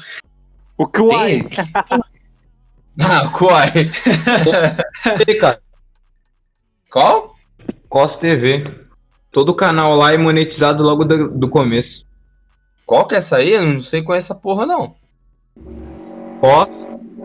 [0.81, 1.43] O Kwai.
[3.03, 3.89] Ah, qual é?
[5.27, 5.63] E, cara,
[6.91, 7.35] Qual?
[7.89, 8.65] Cos TV.
[9.31, 12.05] Todo canal lá é monetizado logo do, do começo.
[12.85, 13.53] Qual que é essa aí?
[13.53, 14.95] Eu não sei com essa porra, não.
[16.41, 16.69] Cos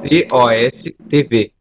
[0.08, 1.52] C-O-S TV.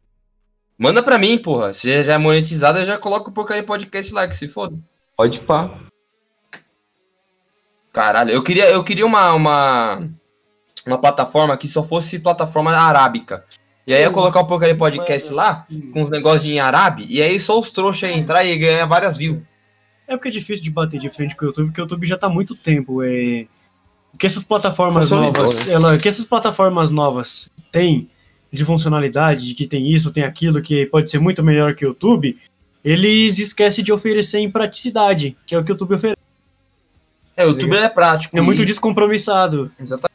[0.77, 1.73] Manda pra mim, porra.
[1.73, 4.77] Se já é monetizada, eu já coloco o porcaria podcast lá, que se foda.
[5.17, 5.77] Pode pá.
[7.91, 10.09] Caralho, eu queria, eu queria uma, uma,
[10.85, 13.43] uma plataforma que só fosse plataforma arábica.
[13.87, 17.39] E aí eu colocar o porcaria podcast lá, com os negócios em árabe, e aí
[17.39, 19.39] só os trouxas entrar e ganhar várias views.
[20.07, 22.17] É porque é difícil de bater de frente com o YouTube, porque o YouTube já
[22.17, 23.03] tá há muito tempo.
[23.03, 23.45] É...
[24.13, 25.65] O que essas plataformas novas.
[25.65, 25.73] né?
[25.73, 25.95] Ela...
[25.95, 28.09] O que essas plataformas novas têm
[28.51, 31.89] de funcionalidade, de que tem isso, tem aquilo, que pode ser muito melhor que o
[31.89, 32.37] YouTube,
[32.83, 36.19] eles esquecem de oferecer em praticidade, que é o que o YouTube oferece.
[37.35, 38.37] É, o YouTube é prático.
[38.37, 39.71] É muito e- descompromissado.
[39.79, 40.14] Exatamente.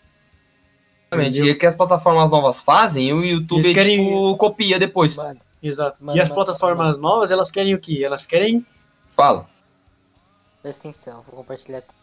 [1.12, 5.16] E o que as plataformas novas fazem, o YouTube, Eles querem- tipo, copia depois.
[5.62, 6.02] Exato.
[6.04, 8.02] Mano, e as mano, plataformas novas, elas querem o quê?
[8.04, 8.64] Elas querem.
[9.16, 9.48] Fala.
[10.62, 11.78] Presta atenção, vou compartilhar.
[11.78, 11.94] a tela.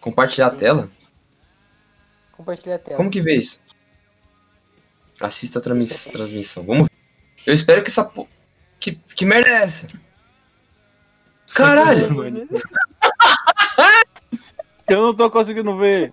[0.00, 0.90] Compartilhar a tela?
[2.32, 2.96] Compartilhar a tela.
[2.96, 3.60] Como que vê isso?
[5.20, 6.64] Assista a transmis- transmissão.
[6.64, 6.94] Vamos ver.
[7.46, 8.28] Eu espero que essa po...
[8.80, 9.88] Que, que merda é essa?
[11.54, 12.08] Caralho!
[14.88, 16.12] Eu não tô conseguindo ver.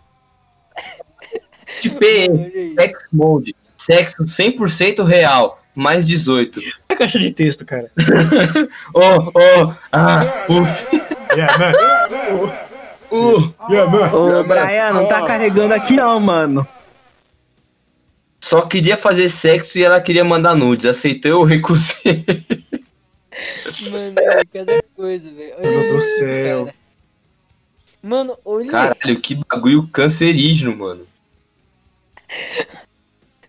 [1.82, 3.56] TPM, Sex Mode.
[3.78, 5.62] Sexo 100% real.
[5.76, 6.62] Mais 18.
[6.88, 7.92] É a caixa de texto, cara.
[8.94, 10.86] Oh, oh, ah, uf.
[11.36, 11.74] Yeah, man.
[13.12, 14.14] Uh, yeah, man.
[14.14, 16.66] Ô, Brian, não tá carregando aqui não, mano.
[18.42, 20.86] Só queria fazer sexo e ela queria mandar nudes.
[20.86, 22.24] Aceitou, eu recusei.
[23.92, 25.56] Mano, é cada coisa, velho.
[25.60, 26.66] Meu Deus do céu.
[26.66, 26.85] cara.
[28.06, 28.70] Mano, olha.
[28.70, 31.08] Caralho, que bagulho cancerígeno, mano.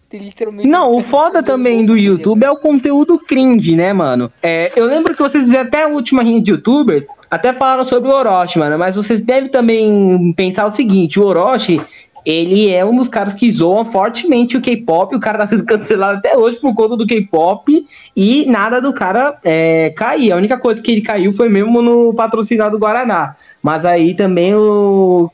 [0.08, 4.32] Tem literalmente Não, o foda também do YouTube é o conteúdo cringe, né, mano?
[4.42, 8.08] É, eu lembro que vocês fizeram até a última rinha de youtubers, até falaram sobre
[8.08, 11.84] o Orochi, mano, mas vocês devem também pensar o seguinte, o Orochi,
[12.26, 16.18] ele é um dos caras que zoam fortemente o K-pop, o cara tá sendo cancelado
[16.18, 17.86] até hoje por conta do K-pop,
[18.16, 20.32] e nada do cara é, cair.
[20.32, 23.36] A única coisa que ele caiu foi mesmo no patrocinado Guaraná.
[23.62, 25.30] Mas aí também o...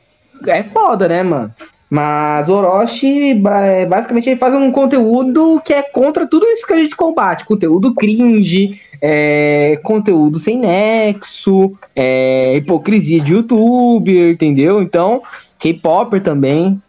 [0.47, 1.55] É foda, né, mano?
[1.95, 6.73] Mas o Orochi, é, basicamente, ele faz um conteúdo que é contra tudo isso que
[6.73, 7.45] a gente combate.
[7.45, 14.81] Conteúdo cringe, é, conteúdo sem nexo, é, hipocrisia de youtuber, entendeu?
[14.81, 15.23] Então,
[15.59, 16.81] K-Popper também.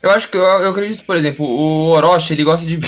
[0.00, 2.78] Eu acho que eu, eu acredito, por exemplo, o Orochi, ele gosta de,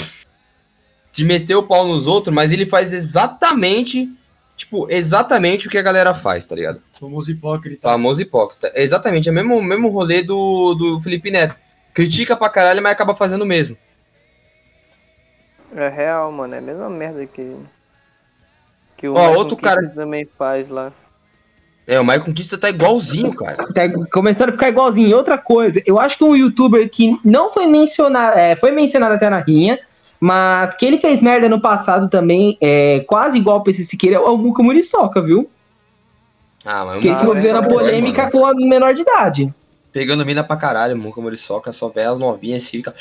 [1.10, 4.08] de meter o pau nos outros, mas ele faz exatamente,
[4.56, 6.80] tipo, exatamente o que a galera faz, tá ligado?
[6.92, 7.88] Famoso hipócrita.
[7.88, 8.72] Famoso hipócrita.
[8.76, 11.63] Exatamente, é o mesmo, mesmo rolê do, do Felipe Neto.
[11.94, 13.76] Critica pra caralho, mas acaba fazendo o mesmo.
[15.74, 16.54] É real, mano.
[16.54, 17.56] É a mesma merda que.
[18.96, 20.92] Que o Ó, Michael outro cara- também faz lá.
[21.86, 23.56] É, o Michael Conquista tá igualzinho, cara.
[23.72, 25.08] Tá começando a ficar igualzinho.
[25.08, 29.14] E Outra coisa, eu acho que um youtuber que não foi mencionado, é, foi mencionado
[29.14, 29.78] até na rinha,
[30.18, 34.18] mas que ele fez merda no passado também, é, quase igual o PC Siqueira, é
[34.20, 35.50] o Muka Muriçoca, viu?
[36.64, 38.32] Ah, mas Que ele se envolveu na polêmica mano.
[38.32, 39.54] com a menor de idade.
[39.94, 42.92] Pegando mina pra caralho, Muca Muriçoca, só vê as novinhas e fica.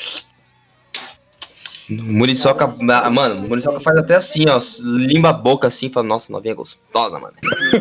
[1.90, 6.54] Muriçoca, ah, mano, Muriçoca faz até assim, ó, limba a boca assim, fala, nossa, novinha
[6.54, 7.34] gostosa, mano.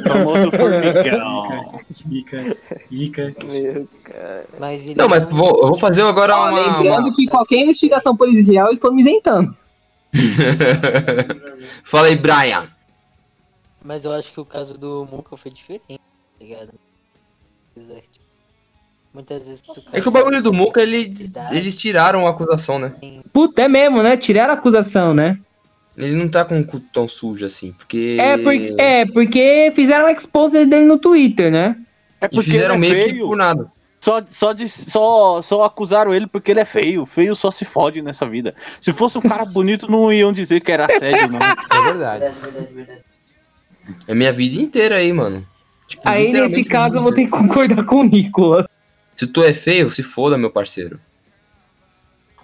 [0.08, 1.80] Famoso formigão.
[2.10, 2.58] Ica,
[2.90, 3.36] Ica.
[3.46, 4.46] Meu cara.
[4.60, 6.80] Mas ele Não, mas vou, eu vou fazer agora Ó, uma...
[6.80, 9.56] lembrando uma- que qualquer investigação policial eu estou me isentando.
[11.86, 12.68] Fala aí, Brian.
[13.86, 16.00] Mas eu acho que o caso do Muka foi diferente, tá
[16.42, 16.74] ligado?
[19.14, 22.94] Muitas vezes tu É que o bagulho do Muca, eles, eles tiraram a acusação, né?
[23.32, 24.18] Puta, é mesmo, né?
[24.18, 25.38] Tiraram a acusação, né?
[25.96, 28.18] Ele não tá com o cu tão sujo assim, porque...
[28.20, 31.78] É, porque, é, porque fizeram um expose dele no Twitter, né?
[32.20, 33.72] É E fizeram ele é meio que por nada.
[34.00, 37.06] Só, só, de, só, só acusaram ele porque ele é feio.
[37.06, 38.56] Feio só se fode nessa vida.
[38.82, 41.40] Se fosse um cara bonito, não iam dizer que era assédio, não.
[41.40, 42.26] É verdade.
[44.08, 45.46] É minha vida inteira aí, mano.
[45.88, 48.66] Tipo, Aí, nesse caso, eu vou ter que concordar com o Nicolas.
[49.16, 51.00] Se tu é feio, se foda, meu parceiro.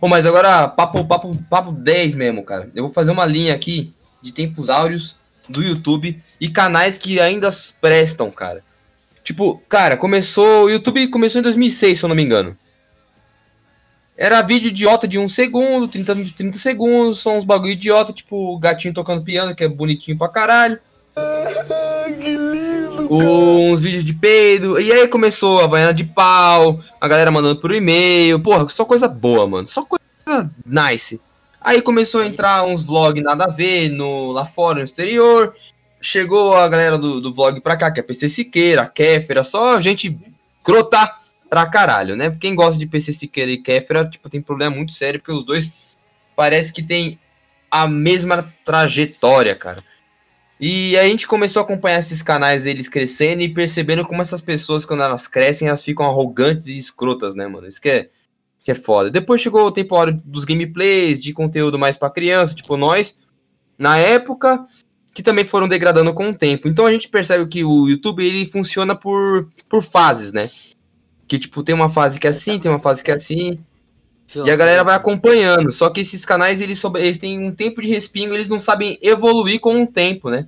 [0.01, 2.69] Ô, mas agora, papo, papo, papo 10 mesmo, cara.
[2.73, 5.15] Eu vou fazer uma linha aqui de tempos áureos
[5.47, 7.49] do YouTube e canais que ainda
[7.82, 8.63] prestam, cara.
[9.23, 10.65] Tipo, cara, começou.
[10.65, 12.58] O YouTube começou em 2006, se eu não me engano.
[14.15, 18.93] Era vídeo idiota de 1 segundo, 30, 30 segundos, são uns bagulho idiota, tipo gatinho
[18.93, 20.77] tocando piano, que é bonitinho pra caralho.
[22.15, 22.69] Que lindo!
[23.10, 24.80] uns vídeos de peido.
[24.80, 28.39] E aí começou a banhana de pau, a galera mandando por e-mail.
[28.39, 29.67] Porra, só coisa boa, mano.
[29.67, 31.19] Só coisa nice.
[31.60, 35.56] Aí começou a entrar uns vlogs nada a ver no, lá fora, no exterior.
[36.02, 40.17] Chegou a galera do, do vlog pra cá, que é PC Siqueira, Kéfera, só gente
[40.63, 41.13] crota
[41.50, 42.38] pra caralho, né?
[42.39, 45.74] Quem gosta de PC Siqueira e Kéfera, tipo, tem problema muito sério, porque os dois
[46.38, 47.19] parece que tem
[47.69, 49.84] a mesma trajetória, cara.
[50.60, 54.86] E a gente começou a acompanhar esses canais deles crescendo e percebendo como essas pessoas,
[54.86, 57.67] quando elas crescem, elas ficam arrogantes e escrotas, né, mano?
[57.67, 58.10] Isso que é,
[58.62, 59.10] que é foda.
[59.10, 59.95] Depois chegou o tempo
[60.26, 63.17] dos gameplays, de conteúdo mais pra criança, tipo nós,
[63.78, 64.67] na época,
[65.13, 66.67] que também foram degradando com o tempo.
[66.67, 70.50] Então a gente percebe que o YouTube ele funciona por, por fases, né?
[71.26, 73.60] Que tipo, tem uma fase que é assim, tem uma fase que é assim.
[74.36, 75.72] E a galera vai acompanhando.
[75.72, 78.98] Só que esses canais, eles, soube- eles têm um tempo de respingo, eles não sabem
[79.02, 80.48] evoluir com o tempo, né?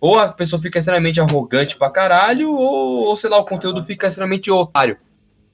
[0.00, 4.06] Ou a pessoa fica extremamente arrogante pra caralho, ou, ou sei lá, o conteúdo fica
[4.06, 4.98] extremamente otário.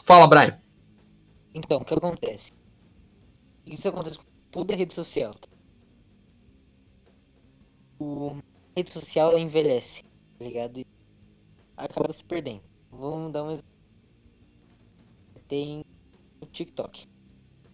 [0.03, 0.59] Fala, Brian.
[1.55, 2.51] Então, o que acontece?
[3.67, 5.35] Isso acontece com toda rede social.
[5.35, 5.49] tá?
[8.01, 8.37] O
[8.77, 10.03] a rede social ela envelhece,
[10.39, 10.79] tá ligado?
[10.79, 10.87] E
[11.77, 12.63] acaba se perdendo.
[12.91, 13.69] Vamos dar um exemplo.
[15.49, 15.85] Tem
[16.41, 17.07] o TikTok.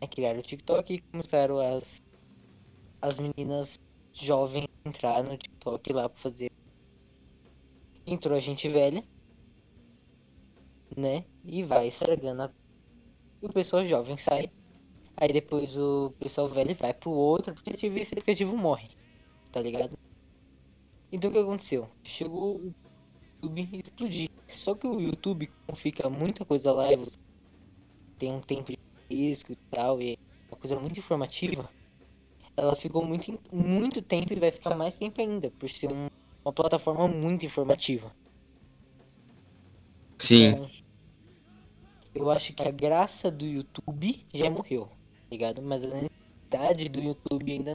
[0.04, 1.98] É, criaram o TikTok e começaram as
[3.00, 3.78] as meninas
[4.12, 6.50] jovens entrar no TikTok lá pra fazer.
[8.06, 9.02] Entrou a gente velha,
[10.94, 11.24] né?
[11.42, 12.50] E vai estragando a
[13.42, 14.50] e o pessoal jovem sai.
[15.16, 18.90] Aí depois o pessoal velho vai pro outro aplicativo e esse aplicativo morre.
[19.50, 19.98] Tá ligado?
[21.10, 21.88] Então o que aconteceu?
[22.02, 22.74] Chegou o
[23.42, 24.28] YouTube explodir.
[24.48, 27.16] Só que o YouTube, como fica muita coisa lá e você
[28.18, 28.83] tem um tempo de
[29.14, 30.14] risco e tal, e
[30.50, 31.68] uma coisa muito informativa,
[32.56, 36.06] ela ficou muito, muito tempo e vai ficar mais tempo ainda, por ser um-
[36.44, 38.12] uma plataforma muito informativa.
[40.20, 40.48] Sim.
[40.48, 40.70] Então,
[42.14, 44.96] eu acho que a graça do YouTube já morreu, tá
[45.32, 45.62] ligado?
[45.62, 47.72] Mas a necessidade do YouTube ainda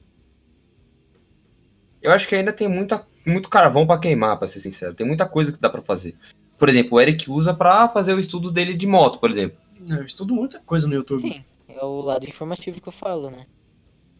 [2.02, 4.94] Eu acho que ainda tem muita, muito carvão pra queimar, pra ser sincero.
[4.94, 6.16] Tem muita coisa que dá pra fazer.
[6.56, 9.58] Por exemplo, o Eric usa pra fazer o estudo dele de moto, por exemplo.
[9.88, 11.22] Eu estudo muita coisa no YouTube.
[11.22, 13.46] Sim, é o lado informativo que eu falo, né?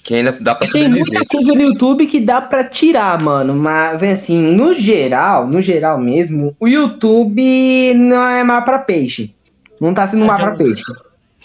[0.03, 3.55] Que ainda dá pra Tem muita coisa no YouTube que dá pra tirar, mano.
[3.55, 9.35] Mas assim, no geral, no geral mesmo, o YouTube não é mais pra peixe.
[9.81, 10.83] Não tá sendo mais pra peixe.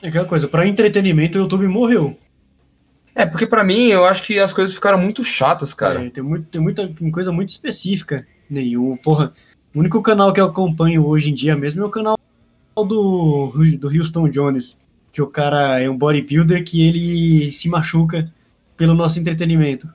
[0.01, 2.17] É aquela coisa, pra entretenimento o YouTube morreu.
[3.13, 6.05] É, porque pra mim, eu acho que as coisas ficaram muito chatas, cara.
[6.05, 8.27] É, tem, muito, tem muita coisa muito específica.
[8.49, 9.33] Nenhum, porra.
[9.73, 12.19] O único canal que eu acompanho hoje em dia mesmo é o canal
[12.83, 14.81] do, do Houston Jones.
[15.11, 18.29] Que o cara é um bodybuilder que ele se machuca
[18.75, 19.87] pelo nosso entretenimento.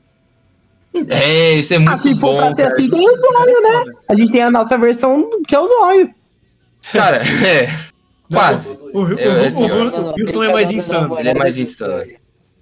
[1.09, 2.75] É, isso é Ah, muito se for bom, pra ter cara.
[2.75, 3.93] assim, tem o zóio, né?
[4.09, 6.11] A gente tem a nossa versão que é o zóio.
[6.93, 7.69] Cara, é.
[8.33, 8.79] Quase.
[8.95, 11.19] O, o, É, é o- Houston é mais insano.
[11.19, 12.03] Ele é mais insano.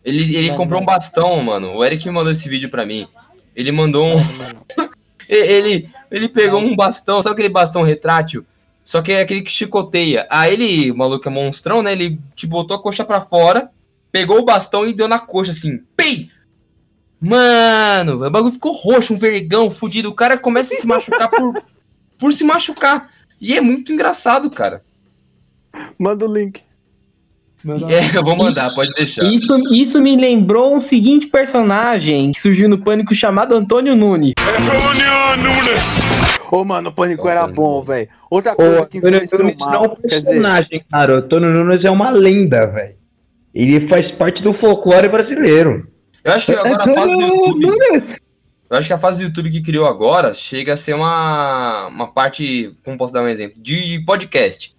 [0.04, 1.74] Ele, ele comprou um bastão, mano.
[1.74, 3.06] O Eric mandou esse vídeo pra mim.
[3.54, 4.16] Ele mandou um.
[5.28, 8.46] Ele, ele pegou um bastão, sabe aquele bastão retrátil?
[8.88, 10.26] Só que é aquele que chicoteia.
[10.30, 11.92] Aí ele, o maluco é monstrão, né?
[11.92, 13.70] Ele te botou a coxa pra fora,
[14.10, 15.82] pegou o bastão e deu na coxa assim.
[15.94, 16.30] Pei!
[17.20, 20.08] Mano, o bagulho ficou roxo, um vergão, fudido.
[20.08, 21.62] O cara começa a se machucar por,
[22.18, 23.10] por se machucar.
[23.38, 24.82] E é muito engraçado, cara.
[25.98, 26.62] Manda o link.
[27.90, 29.22] É, eu vou mandar, pode deixar.
[29.22, 34.32] Isso, isso me lembrou um seguinte personagem que surgiu no Pânico chamado Antônio Nunes.
[34.38, 36.17] Antônio Nunes!
[36.50, 38.08] Ô, mano, o Pânico era bom, velho.
[38.30, 39.82] Outra coisa que Antônio envelheceu Nunes não é mal.
[39.84, 41.14] um Quer dizer, personagem, cara.
[41.14, 42.96] O Antônio Nunes é uma lenda, velho.
[43.54, 45.88] Ele faz parte do folclore brasileiro.
[46.24, 48.18] Eu acho que agora a fase do YouTube.
[48.70, 52.12] Eu acho que a fase do YouTube que criou agora chega a ser uma, uma
[52.12, 54.76] parte, como posso dar um exemplo, de podcast.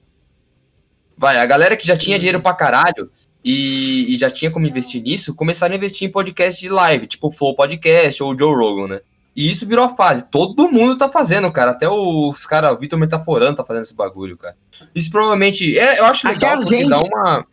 [1.18, 3.10] Vai, a galera que já tinha dinheiro pra caralho
[3.44, 7.32] e, e já tinha como investir nisso, começaram a investir em podcast de live, tipo
[7.32, 9.02] Flow Podcast ou Joe Rogan, né?
[9.36, 10.26] E isso virou a fase.
[10.30, 11.72] Todo mundo tá fazendo, cara.
[11.72, 14.58] Até os caras, o Vitor Metaforando tá fazendo esse bagulho, cara.
[14.94, 15.78] Isso provavelmente.
[15.78, 16.90] É, eu acho legal porque gente.
[16.90, 17.46] dá uma.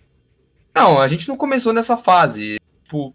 [0.74, 2.58] Não, a gente não começou nessa fase.
[2.82, 3.14] Tipo,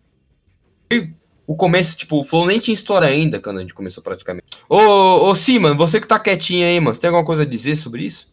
[1.45, 4.47] o começo, tipo, o Flow nem tinha história ainda quando a gente começou praticamente.
[4.69, 7.75] Ô, ô Siman, você que tá quietinho aí, mano, você tem alguma coisa a dizer
[7.75, 8.31] sobre isso?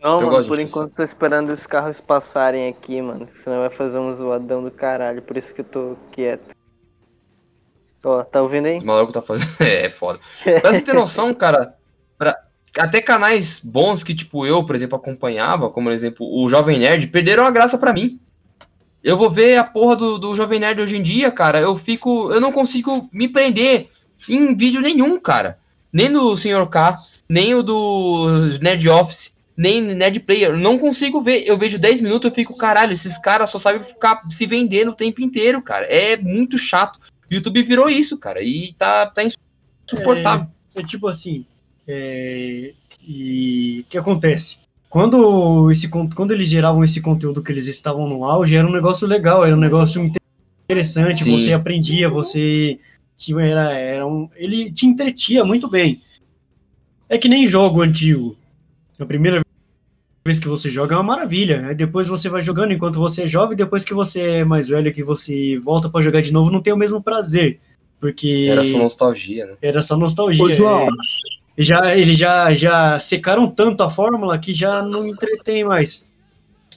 [0.00, 3.28] Não, Eu mano, por enquanto tô esperando os carros passarem aqui, mano.
[3.42, 5.20] Senão vai fazer um zoadão do caralho.
[5.22, 6.54] Por isso que eu tô quieto.
[8.08, 8.78] Ó, tá ouvindo aí?
[8.78, 9.50] Os malucos tá fazendo.
[9.60, 10.18] É, é foda.
[10.60, 11.74] Pra você ter noção, cara,
[12.16, 12.36] pra-
[12.78, 17.06] até canais bons que, tipo, eu, por exemplo, acompanhava, como por exemplo, o Jovem Nerd,
[17.08, 18.20] perderam a graça pra mim.
[19.02, 21.60] Eu vou ver a porra do, do Jovem Nerd hoje em dia, cara.
[21.60, 22.32] Eu fico.
[22.32, 23.88] Eu não consigo me prender
[24.28, 25.58] em vídeo nenhum, cara.
[25.92, 26.66] Nem do Sr.
[26.68, 26.96] K,
[27.28, 28.26] nem o do
[28.60, 30.56] Nerd Office, nem Nerd Player.
[30.56, 31.44] Não consigo ver.
[31.46, 34.94] Eu vejo 10 minutos, eu fico, caralho, esses caras só sabem ficar se vendendo o
[34.94, 35.86] tempo inteiro, cara.
[35.86, 36.98] É muito chato.
[37.30, 38.42] O YouTube virou isso, cara.
[38.42, 40.46] E tá, tá insuportável.
[40.74, 41.44] É, é tipo assim,
[41.86, 42.72] é,
[43.02, 44.58] e o que acontece?
[44.88, 49.06] Quando, esse, quando eles geravam esse conteúdo que eles estavam no auge, era um negócio
[49.06, 50.02] legal, era um negócio
[50.64, 51.38] interessante, Sim.
[51.38, 52.78] você aprendia, você
[53.16, 56.00] tinha, era, era um, ele te entretia muito bem.
[57.08, 58.36] É que nem jogo antigo.
[58.98, 59.42] A primeira
[60.28, 61.66] vez que você joga é uma maravilha.
[61.66, 64.92] Aí depois você vai jogando enquanto você é jovem, depois que você é mais velho,
[64.92, 67.58] que você volta pra jogar de novo, não tem o mesmo prazer.
[67.98, 69.56] Porque Era só nostalgia, né?
[69.60, 70.44] era só nostalgia.
[70.44, 70.84] Ô, João.
[70.84, 70.88] É,
[71.56, 76.08] já, eles já, já secaram tanto a fórmula que já não entretém mais.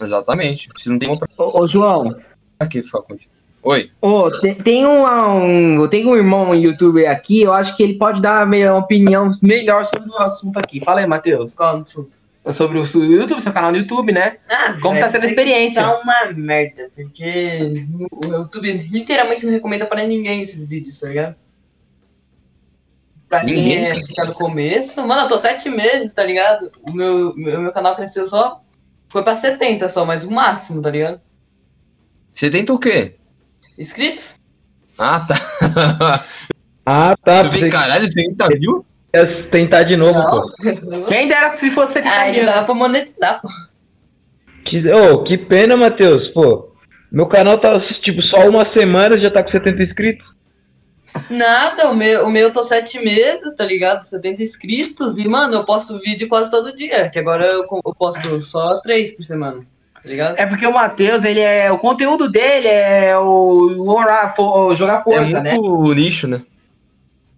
[0.01, 0.67] Exatamente.
[0.77, 2.15] Se não tem uma Ô, ô, João,
[2.67, 3.31] ficar contigo.
[3.63, 3.91] Oi.
[4.01, 7.93] ô, tem, tem um, um, eu tenho um irmão youtuber aqui, eu acho que ele
[7.93, 10.79] pode dar uma opinião melhor sobre o assunto aqui.
[10.83, 11.53] Fala aí, Matheus.
[11.53, 12.20] Qual o assunto?
[12.49, 14.37] Sobre o YouTube, seu canal no YouTube, né?
[14.49, 15.83] Ah, Como tá sendo a isso experiência?
[15.83, 21.35] Tá uma merda, porque o YouTube literalmente não recomenda pra ninguém esses vídeos, tá ligado?
[23.29, 26.71] Pra Ninguém, quem é no começo, mano, eu tô sete meses, tá ligado?
[26.81, 28.61] O meu, meu, meu canal cresceu só.
[29.07, 31.21] Foi pra 70 só, mas o máximo, tá ligado?
[32.33, 33.15] Você tenta o quê?
[33.77, 34.33] Inscritos?
[34.97, 36.25] Ah, tá.
[36.85, 37.45] Ah, tá.
[37.45, 38.85] Eu vi, caralho, você ainda viu?
[39.13, 41.05] Ia tentar de novo, pô.
[41.07, 43.49] Quem dera se fosse Ah, já dava pra monetizar, pô.
[44.65, 46.71] Que, ô, que pena, Matheus, pô.
[47.11, 50.25] Meu canal tá, tipo, só uma semana já tá com 70 inscritos.
[51.29, 54.03] Nada, o meu, o meu eu tô sete meses, tá ligado?
[54.05, 58.41] 70 inscritos e, mano, eu posto vídeo quase todo dia, que agora eu, eu posto
[58.43, 59.57] só três por semana,
[59.93, 60.39] tá ligado?
[60.39, 61.69] É porque o Matheus, ele é.
[61.69, 63.23] O conteúdo dele é o,
[63.77, 65.53] o orar, fo- jogar É força, né?
[65.53, 66.41] muito nicho, né?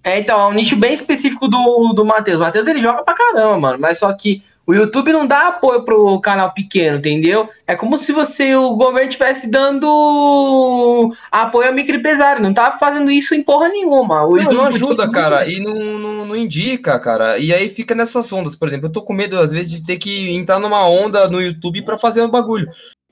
[0.03, 2.37] É, então, é um nicho bem específico do, do Matheus.
[2.37, 3.77] O Matheus ele joga pra caramba, mano.
[3.79, 7.49] Mas só que o YouTube não dá apoio pro canal pequeno, entendeu?
[7.67, 12.41] É como se você, o governo estivesse dando apoio ao microempresário.
[12.41, 14.23] Não tá fazendo isso em porra nenhuma.
[14.23, 17.37] O Não, YouTube não ajuda, cara, e não, não, não indica, cara.
[17.37, 18.87] E aí fica nessas ondas, por exemplo.
[18.87, 21.97] Eu tô com medo, às vezes, de ter que entrar numa onda no YouTube pra
[21.97, 22.69] fazer um bagulho.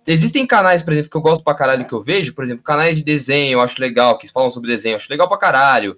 [0.08, 2.98] Existem canais, por exemplo, que eu gosto pra caralho que eu vejo, por exemplo, canais
[2.98, 5.98] de desenho, eu acho legal, que falam sobre desenho, eu acho legal pra caralho.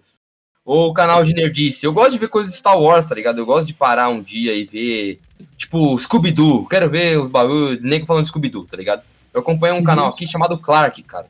[0.66, 1.86] Ou o canal de nerdice.
[1.86, 3.39] Eu gosto de ver coisas de Star Wars, tá ligado?
[3.39, 5.20] Eu gosto de parar um dia e ver,
[5.57, 6.68] tipo, Scooby-Doo.
[6.68, 9.03] Quero ver os bagulhos, nego falando de Scooby-Doo, tá ligado?
[9.34, 11.28] Eu acompanho um canal aqui chamado Clark, cara.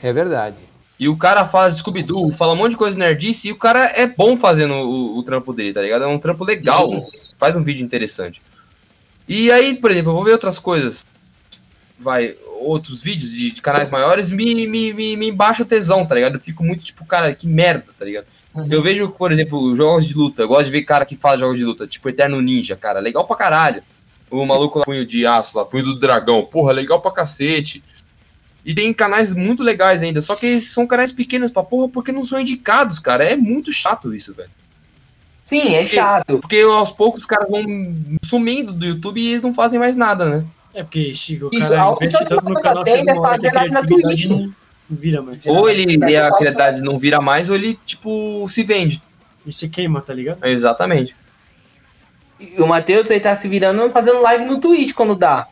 [0.00, 0.56] É verdade.
[0.98, 3.86] E o cara fala de Scooby-Doo, fala um monte de coisa nerdice, e o cara
[3.96, 6.04] é bom fazendo o, o trampo dele, tá ligado?
[6.04, 8.40] É um trampo legal, faz um vídeo interessante.
[9.28, 11.04] E aí, por exemplo, eu vou ver outras coisas,
[11.98, 16.14] vai, outros vídeos de, de canais maiores, me, me, me, me baixa o tesão, tá
[16.14, 16.34] ligado?
[16.34, 18.26] Eu fico muito tipo, cara, que merda, tá ligado?
[18.70, 21.58] Eu vejo, por exemplo, jogos de luta, eu gosto de ver cara que fala jogos
[21.58, 23.82] de luta, tipo Eterno Ninja, cara, legal pra caralho.
[24.30, 27.82] O maluco lá, punho de aço lá, punho do dragão, porra, legal pra cacete.
[28.64, 32.24] E tem canais muito legais ainda, só que são canais pequenos pra porra porque não
[32.24, 33.24] são indicados, cara.
[33.24, 34.50] É muito chato isso, velho.
[35.46, 36.38] Sim, é chato.
[36.38, 37.62] Porque aos poucos os caras vão
[38.24, 40.44] sumindo do YouTube e eles não fazem mais nada, né?
[40.72, 43.50] É porque, Chico, o cara investe tanto no canal, chega tem uma hora que a
[43.50, 44.54] criatividade não
[44.88, 45.38] vira mais.
[45.46, 49.02] Ou ele e a criatividade não vira mais, ou ele, tipo, se vende.
[49.46, 50.44] E se queima, tá ligado?
[50.44, 51.14] Exatamente.
[52.38, 55.46] E o Matheus, ele tá se virando fazendo live no Twitch quando dá.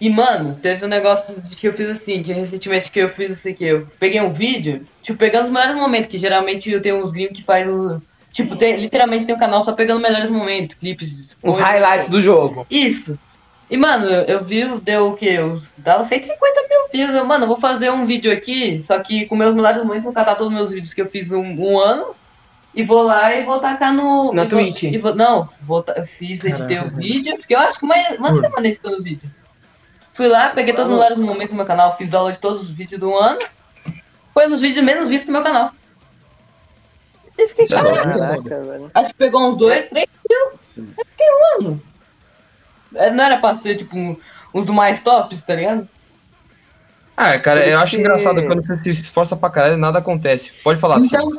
[0.00, 3.32] E, mano, teve um negócio de que eu fiz assim, que recentemente que eu fiz
[3.32, 7.02] assim, que eu peguei um vídeo, tipo, pegando os melhores momentos, que geralmente eu tenho
[7.02, 8.00] uns gringos que faz o.
[8.32, 11.36] Tipo, tem, literalmente tem um canal só pegando melhores momentos, clipes.
[11.42, 12.66] Os highlights do jogo.
[12.70, 13.18] Isso.
[13.70, 15.26] E, mano, eu, eu vi, deu o quê?
[15.38, 17.14] Eu, dava 150 mil views.
[17.14, 20.12] Eu, mano, eu vou fazer um vídeo aqui, só que com meus melhores momentos, vou
[20.12, 22.14] catar todos os meus vídeos que eu fiz um, um ano.
[22.74, 24.32] E vou lá e vou tacar no.
[24.32, 24.82] Na e vou- Twitch.
[24.84, 25.84] e vou- não, vou,
[26.18, 29.28] fiz, editei o vídeo, porque eu acho que uma, uma semana editando o vídeo.
[30.12, 32.70] Fui lá, peguei todos os melhores momentos do meu canal, fiz download de todos os
[32.70, 33.40] vídeos do ano.
[34.34, 35.72] Foi um dos vídeos menos vistos do meu canal.
[37.38, 38.18] E fiquei, caralho.
[38.18, 38.90] Caraca, velho.
[38.94, 40.60] Acho que pegou uns dois, três mil.
[40.76, 41.26] Eu fiquei,
[41.58, 41.82] mano.
[42.94, 44.16] É, Não era pra ser, tipo, um,
[44.54, 45.88] um dos mais tops, tá ligado?
[47.16, 50.52] Ah, cara, eu acho Porque- engraçado quando você se esforça pra caralho nada acontece.
[50.64, 51.08] Pode falar assim.
[51.16, 51.30] Então,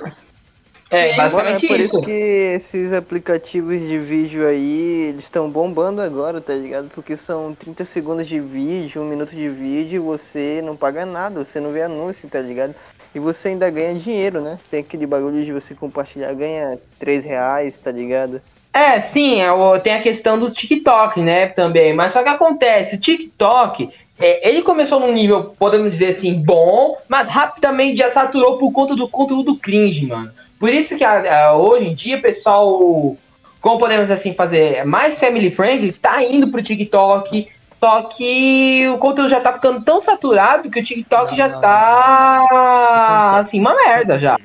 [0.93, 1.95] É, É basicamente por isso.
[1.95, 6.89] isso que esses aplicativos de vídeo aí, eles estão bombando agora, tá ligado?
[6.93, 11.61] Porque são 30 segundos de vídeo, um minuto de vídeo, você não paga nada, você
[11.61, 12.75] não vê anúncio, tá ligado?
[13.15, 14.59] E você ainda ganha dinheiro, né?
[14.69, 18.41] Tem aquele bagulho de você compartilhar, ganha 3 reais, tá ligado?
[18.73, 21.93] É, sim, é o- tem a questão do TikTok, né, também.
[21.93, 26.97] Mas só que acontece, o TikTok, é, ele começou num nível, podemos dizer assim, bom,
[27.09, 30.31] mas rapidamente já saturou por conta do conteúdo cringe, mano.
[30.59, 33.17] Por isso que a- a- hoje em dia, pessoal,
[33.59, 37.47] como podemos assim fazer, mais family friendly, tá indo pro TikTok.
[37.79, 41.59] Só que o conteúdo já tá ficando tão saturado que o TikTok Não, já não,
[41.61, 44.37] tá, assim, uma merda já.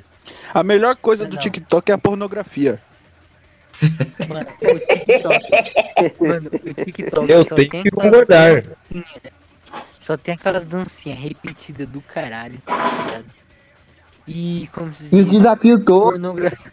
[0.54, 1.42] A melhor coisa Não, do não.
[1.42, 2.80] TikTok é a pornografia.
[4.28, 6.20] Mano, o TikTok.
[6.20, 8.62] Mano, o TikTok Eu só tenho tem que aquelas concordar.
[9.98, 13.24] Só tem aquelas dancinhas repetidas do caralho, tá ligado?
[14.28, 15.84] E como se E diz, todos.
[15.86, 16.72] pornografia.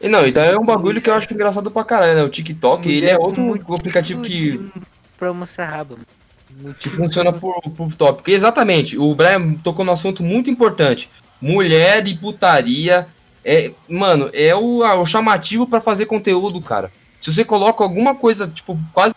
[0.00, 2.22] E não, então é um bagulho que eu acho engraçado pra caralho, né?
[2.22, 4.70] O TikTok, ele é outro Muito aplicativo que,
[5.16, 6.74] Pra mostrar rabo, mano.
[6.74, 8.18] que funciona por, por top.
[8.18, 11.10] Porque exatamente, o Brian tocou num assunto muito importante.
[11.40, 13.08] Mulher e putaria.
[13.44, 16.90] É, mano, é o, a- o chamativo pra fazer conteúdo, cara.
[17.20, 19.14] Se você coloca alguma coisa, tipo, quase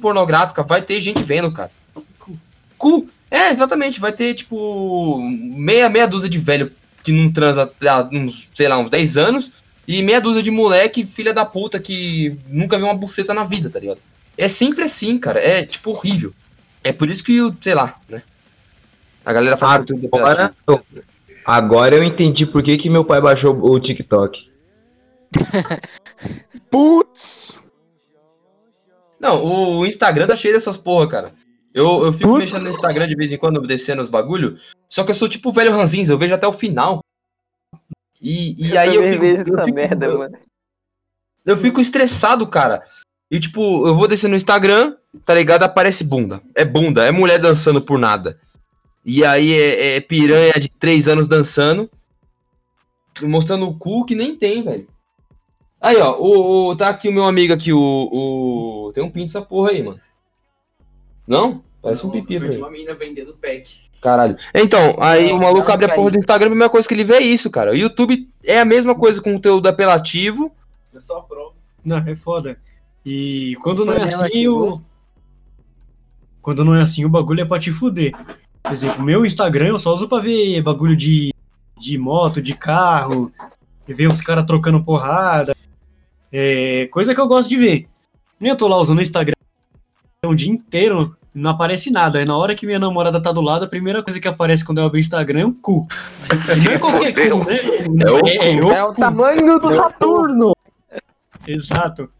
[0.00, 1.70] pornográfica, vai ter gente vendo, cara.
[2.78, 3.08] Cu.
[3.30, 4.00] É, exatamente.
[4.00, 8.78] Vai ter, tipo, meia, meia dúzia de velho que não transa há uns, sei lá,
[8.78, 9.52] uns 10 anos.
[9.86, 13.70] E meia dúzia de moleque, filha da puta, que nunca viu uma buceta na vida,
[13.70, 14.00] tá ligado?
[14.36, 15.38] É sempre assim, cara.
[15.40, 16.34] É, tipo, horrível.
[16.82, 18.22] É por isso que, sei lá, né?
[19.24, 19.72] A galera faz
[20.20, 20.54] Agora.
[21.46, 24.38] Agora eu entendi por que, que meu pai baixou o TikTok.
[26.70, 27.62] Putz!
[29.20, 31.32] Não, o Instagram tá cheio dessas porra, cara.
[31.72, 34.56] Eu, eu fico mexendo no Instagram de vez em quando, descendo os bagulho.
[34.88, 37.00] Só que eu sou tipo o velho Ranzins, eu vejo até o final.
[38.20, 40.38] E, e aí eu fico, vejo eu essa fico- merda, eu- mano.
[41.44, 42.82] eu fico estressado, cara.
[43.30, 45.64] E tipo, eu vou descer no Instagram, tá ligado?
[45.64, 46.40] Aparece bunda.
[46.54, 48.38] É bunda, é mulher dançando por nada.
[49.06, 51.88] E aí é, é piranha de 3 anos dançando.
[53.22, 54.86] Mostrando o cu que nem tem, velho.
[55.80, 58.92] Aí, ó, o, o- tá aqui o meu amigo aqui, o, o.
[58.92, 60.00] Tem um pinto essa porra aí, mano.
[61.26, 61.62] Não?
[61.80, 62.58] Parece um pipi, velho.
[62.58, 63.86] uma menina vendendo pack.
[64.00, 64.36] Caralho.
[64.52, 66.92] Então, aí Não, o maluco não abre a porra do Instagram, a primeira coisa que
[66.94, 67.70] ele vê é isso, cara.
[67.70, 70.50] O YouTube é a mesma coisa com conteúdo apelativo.
[70.92, 71.54] É só prova.
[71.84, 72.58] Não, é foda.
[73.04, 74.80] E quando não é assim, o...
[76.42, 78.12] Quando não é assim, o bagulho é pra te fuder.
[78.66, 81.32] Por exemplo, meu Instagram eu só uso pra ver bagulho de,
[81.78, 83.30] de moto, de carro,
[83.86, 85.54] e ver uns caras trocando porrada.
[86.32, 87.88] É, coisa que eu gosto de ver.
[88.40, 89.34] Nem eu tô lá usando o Instagram
[90.24, 92.18] o dia inteiro, não aparece nada.
[92.18, 94.78] Aí na hora que minha namorada tá do lado, a primeira coisa que aparece quando
[94.78, 95.86] eu abro o Instagram é um cu.
[96.64, 97.58] Não é qualquer cu, né?
[98.04, 98.66] É o É, cu.
[98.66, 99.00] o É o cu.
[99.00, 100.52] tamanho do Saturno.
[101.46, 102.10] Exato.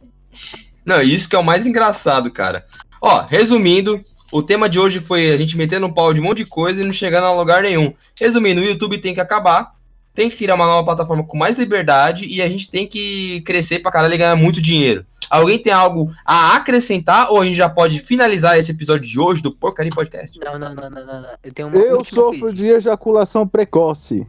[0.85, 2.65] Não, isso que é o mais engraçado, cara.
[3.03, 4.01] Ó, resumindo,
[4.33, 6.81] o tema de hoje foi a gente metendo um pau de um monte de coisa
[6.81, 7.93] e não chegando a lugar nenhum.
[8.19, 9.75] Resumindo, o YouTube tem que acabar,
[10.15, 13.81] tem que criar uma nova plataforma com mais liberdade e a gente tem que crescer
[13.81, 15.05] pra caralho e ganhar muito dinheiro.
[15.29, 19.43] Alguém tem algo a acrescentar ou a gente já pode finalizar esse episódio de hoje
[19.43, 20.39] do Porcaria Podcast?
[20.41, 21.31] Não, não, não, não, não, não.
[21.43, 22.55] Eu tenho uma Eu sofro coisa.
[22.57, 24.27] de ejaculação precoce.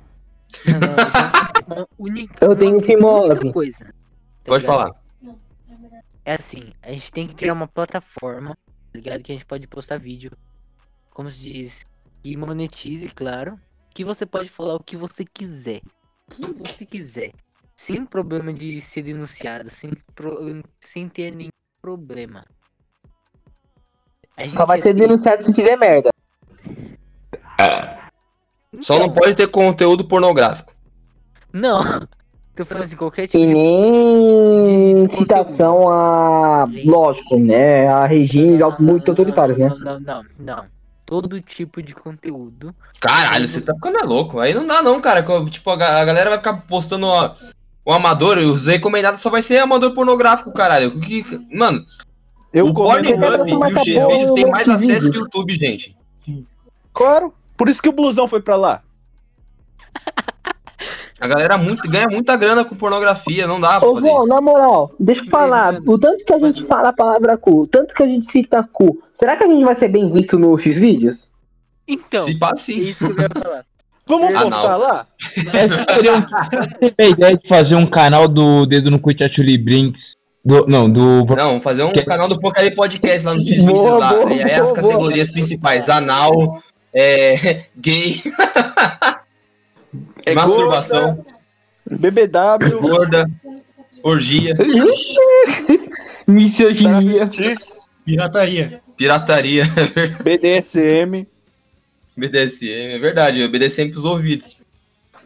[0.65, 3.51] Não, não, eu tenho única, Eu tenho fimose.
[3.51, 3.77] coisa.
[3.77, 3.85] tá
[4.45, 4.77] Pode ligado?
[4.77, 4.95] falar.
[6.25, 8.57] É assim, a gente tem que criar uma plataforma,
[8.97, 9.23] ligado?
[9.23, 10.31] Que a gente pode postar vídeo.
[11.11, 11.85] Como se diz,
[12.23, 13.59] que monetize, claro.
[13.93, 15.81] Que você pode falar o que você quiser.
[16.39, 17.31] O que você quiser.
[17.75, 21.49] Sem problema de ser denunciado, sem, pro- sem ter nenhum
[21.81, 22.45] problema.
[24.35, 26.09] A gente Só vai ser denunciado se fizer merda.
[28.81, 30.75] Só não pode ter conteúdo pornográfico.
[31.51, 32.07] Não.
[32.57, 36.67] Tô falando assim, qualquer tipo E nem citação a.
[36.83, 37.87] Lógico, né?
[37.87, 39.69] A regimes muito autoritários, né?
[39.69, 40.65] Não, não, não, não.
[41.05, 42.73] Todo tipo de conteúdo.
[42.99, 44.39] Caralho, você tá ficando louco.
[44.39, 45.23] Aí não dá não, cara.
[45.49, 47.07] Tipo, a ga- a galera vai ficar postando
[47.85, 50.89] o amador, os recomendados só vai ser amador pornográfico, caralho.
[50.89, 51.23] O Que,
[51.55, 51.85] mano,
[52.51, 55.95] Eu o Pornhub e o Xvideos tem mais acesso que o YouTube, gente.
[56.91, 57.33] Claro.
[57.55, 58.81] Por isso que o blusão foi pra lá.
[61.19, 64.11] A galera muito, ganha muita grana com pornografia, não dá pra Ô, fazer.
[64.27, 65.79] Na moral, deixa eu falar.
[65.85, 68.63] O tanto que a gente fala a palavra cu, o tanto que a gente cita
[68.71, 71.29] cu, será que a gente vai ser bem visto no X-Vídeos?
[71.87, 72.77] Então, Se pá, sim.
[72.77, 73.65] isso que eu ia falar.
[74.05, 75.07] Vamos postar lá?
[75.53, 76.17] Essa seria um...
[76.17, 79.99] A ideia de fazer um canal do Dedo no Cu Chachuli Brinks?
[80.45, 81.25] Do, não, do...
[81.35, 84.13] Não, fazer um Que- canal do Porcaria Podcast lá no X-Vídeos Boa, lá.
[84.13, 86.61] boa, e aí as boa, categorias principais, anal,
[86.93, 88.21] é, gay,
[90.25, 91.25] É masturbação,
[91.89, 92.79] BBW.
[92.81, 93.29] gorda,
[94.03, 94.55] orgia,
[96.27, 97.29] Misoginia.
[98.05, 98.81] Pirataria.
[98.97, 99.63] pirataria,
[100.23, 101.27] BDSM.
[102.15, 104.57] BDSM, é verdade, BDSM pros ouvidos.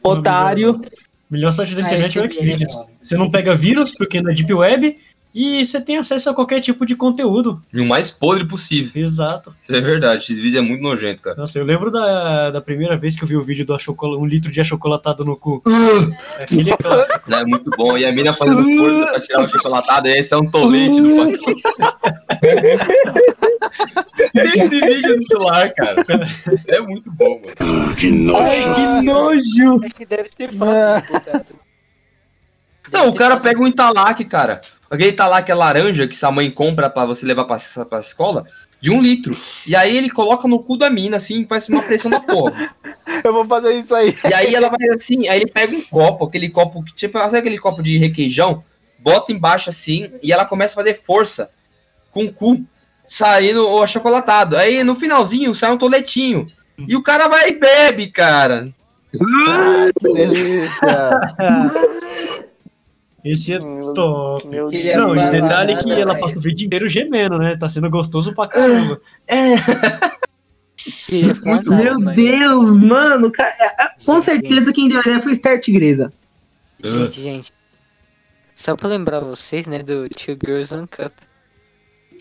[0.03, 0.82] Otário.
[1.30, 2.76] Melhor site da internet é o Xvideos.
[2.76, 4.97] é- Você não pega vírus, porque não é Deep Web,
[5.34, 7.61] e você tem acesso a qualquer tipo de conteúdo.
[7.73, 9.01] E o mais podre possível.
[9.01, 9.53] Exato.
[9.61, 11.38] Isso é verdade, esse vídeo é muito nojento, cara.
[11.38, 14.25] Nossa, eu lembro da, da primeira vez que eu vi o vídeo do achocola, um
[14.25, 15.61] litro de achocolatado no cu.
[16.39, 17.29] Aquele é clássico.
[17.29, 17.97] Né, muito bom.
[17.97, 21.15] E a mina fazendo força pra tirar o chocolatado, e aí sai um tolete do
[21.15, 21.61] pacote.
[24.34, 26.03] Tem esse vídeo no celular, cara.
[26.67, 27.55] É muito bom, mano.
[28.38, 29.86] Ai, que nojo.
[29.86, 31.21] É que deve ser fácil.
[31.21, 31.45] postar.
[32.92, 34.62] Não, o cara pega um Italac, cara.
[34.89, 38.46] Aquele Italac é laranja que sua mãe compra pra você levar pra, pra escola,
[38.82, 39.38] de um litro.
[39.66, 42.76] E aí ele coloca no cu da mina, assim, parece uma pressão da porra.
[43.24, 44.18] Eu vou fazer isso aí.
[44.30, 47.38] E aí ela vai assim, aí ele pega um copo, aquele copo, que tipo, sabe
[47.38, 48.64] aquele copo de requeijão?
[49.00, 51.50] Bota embaixo assim, e ela começa a fazer força
[52.12, 52.64] com o cu,
[53.06, 54.58] saindo o achocolatado.
[54.58, 56.48] Aí no finalzinho sai um toletinho.
[56.88, 58.74] E o cara vai e bebe, cara.
[59.12, 61.20] Que delícia.
[63.24, 64.47] Esse é top.
[64.47, 64.95] Meu Ele Deus.
[64.95, 67.55] é Não, e detalhe que banana, ela passa o vídeo inteiro gemendo, né?
[67.55, 68.99] Tá sendo gostoso pra caramba.
[71.07, 73.32] Queria falar Muito Meu mas- Deus, mano.
[73.32, 76.11] cara, é, é, com certeza quem deu a ideia foi Start Igreja.
[76.84, 77.51] Gente, gente.
[78.55, 81.11] Só pra lembrar vocês, né, do Two Girls One Cup.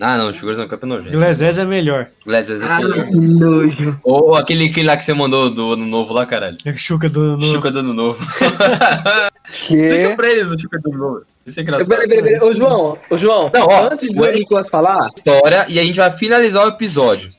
[0.03, 1.17] Ah, não, Sugar no Cup é nojento.
[1.17, 2.09] Glazes é melhor.
[2.25, 4.01] Glazes é Ah, que nojo.
[4.03, 6.57] Ou aquele, aquele lá que você mandou do ano novo lá, caralho.
[6.65, 7.37] É Chuca do.
[7.37, 7.43] No...
[7.43, 8.19] Chuca do ano novo.
[9.47, 10.17] Explica Que?
[10.17, 11.27] pra eles o Chuca do ano novo.
[11.45, 11.89] Isso é engraçado.
[11.89, 12.49] Peraí, peraí, peraí.
[12.51, 14.27] Ô, João, ô, João, Não, ó, antes do.
[14.27, 17.31] Nicolas falar, História e a gente vai finalizar o episódio.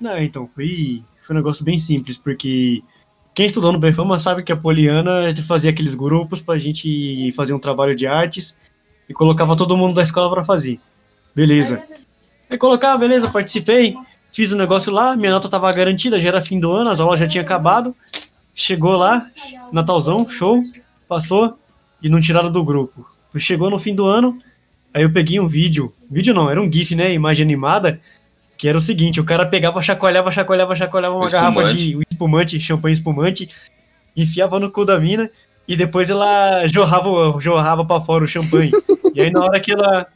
[0.00, 2.80] Não, então, foi, foi um negócio bem simples, porque
[3.34, 7.58] quem estudou no Benfama sabe que a Poliana fazia aqueles grupos pra gente fazer um
[7.58, 8.56] trabalho de artes
[9.08, 10.78] e colocava todo mundo da escola pra fazer.
[11.34, 11.82] Beleza.
[12.48, 16.60] Aí colocava, beleza, participei, fiz o negócio lá, minha nota tava garantida, já era fim
[16.60, 17.94] do ano, as aulas já tinham acabado.
[18.54, 19.26] Chegou lá,
[19.72, 20.62] Natalzão, show,
[21.08, 21.58] passou
[22.02, 23.04] e não tiraram do grupo.
[23.36, 24.36] Chegou no fim do ano,
[24.92, 28.00] aí eu peguei um vídeo, vídeo não, era um GIF, né, imagem animada,
[28.56, 31.76] que era o seguinte, o cara pegava, chacoalhava, chacoalhava, chacoalhava uma O garrafa espumante.
[31.76, 33.48] de um espumante, champanhe espumante,
[34.16, 35.28] enfiava no cu da mina
[35.66, 37.10] e depois ela jorrava,
[37.40, 38.70] jorrava para fora o champanhe.
[39.12, 40.06] e aí na hora que ela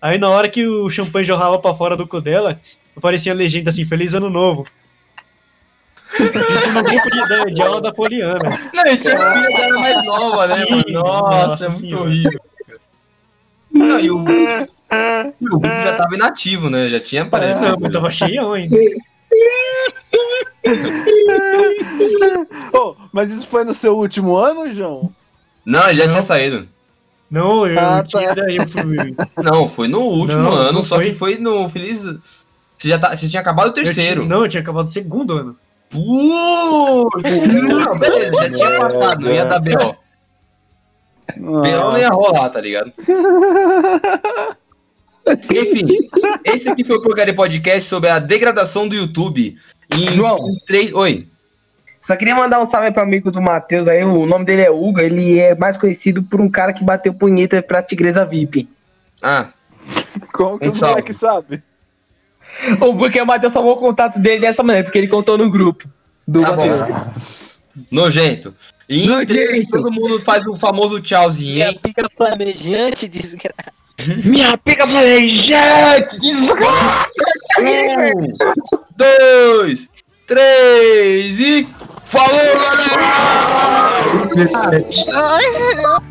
[0.00, 2.60] aí na hora que o champanhe jorrava para fora do cu dela,
[2.96, 4.66] aparecia a legenda assim, feliz ano novo.
[6.18, 8.38] Isso no grupo de, de, de aula da Poliana.
[8.74, 10.84] Não, a gente a filha dela mais nova, né, Sim, mano?
[10.92, 12.02] Nossa, nossa é muito senhora.
[12.08, 12.40] horrível.
[13.70, 14.24] Não, e o,
[15.40, 16.88] e o grupo já tava inativo, né?
[16.88, 17.78] Já tinha aparecido.
[17.78, 18.76] Não, tava cheião ainda.
[22.72, 25.12] Ô, mas isso foi no seu último ano, João?
[25.64, 26.12] Não, ele já Não.
[26.12, 26.68] tinha saído.
[27.30, 28.50] Não, eu Ah, tinha tá.
[28.50, 28.96] eu fui,
[29.44, 31.06] Não, foi no último Não, ano, não só foi.
[31.10, 32.02] que foi no Feliz.
[32.76, 34.24] Você já tá, você tinha acabado o eu tinha- terceiro.
[34.24, 35.56] não, eu tinha acabado o segundo ano.
[35.90, 37.42] Putz!
[37.46, 39.94] Não, beleza, já tinha passado, não ia dar B.O.
[41.36, 41.60] B.O.
[41.62, 42.92] não ia rolar, tá ligado?
[45.50, 45.86] Enfim,
[46.44, 49.56] esse aqui foi o Porcaria Podcast sobre a degradação do YouTube.
[49.94, 50.36] Em, João.
[50.36, 50.92] em três.
[50.94, 51.28] Oi.
[52.08, 54.98] Só queria mandar um salve pro amigo do Matheus aí, o nome dele é Hugo,
[54.98, 58.66] ele é mais conhecido por um cara que bateu punheta pra Tigresa VIP.
[59.22, 59.48] Ah,
[60.32, 60.92] Como que Um o salve.
[60.94, 61.62] moleque sabe?
[62.80, 65.86] Ou porque o Matheus salvou o contato dele dessa maneira, porque ele contou no grupo
[66.26, 66.66] do Tá bom.
[66.66, 67.60] Matheus.
[67.92, 68.54] nojento.
[68.88, 69.68] E Nojento.
[69.70, 71.80] todo mundo faz o famoso tchauzinho, Minha hein?
[71.82, 73.70] pica flamejante, desgraça.
[74.24, 76.16] Minha pica planejante!
[77.60, 78.28] Um,
[78.96, 79.90] dois,
[80.28, 81.66] três e.
[82.04, 82.28] Falou,
[85.10, 86.08] galera!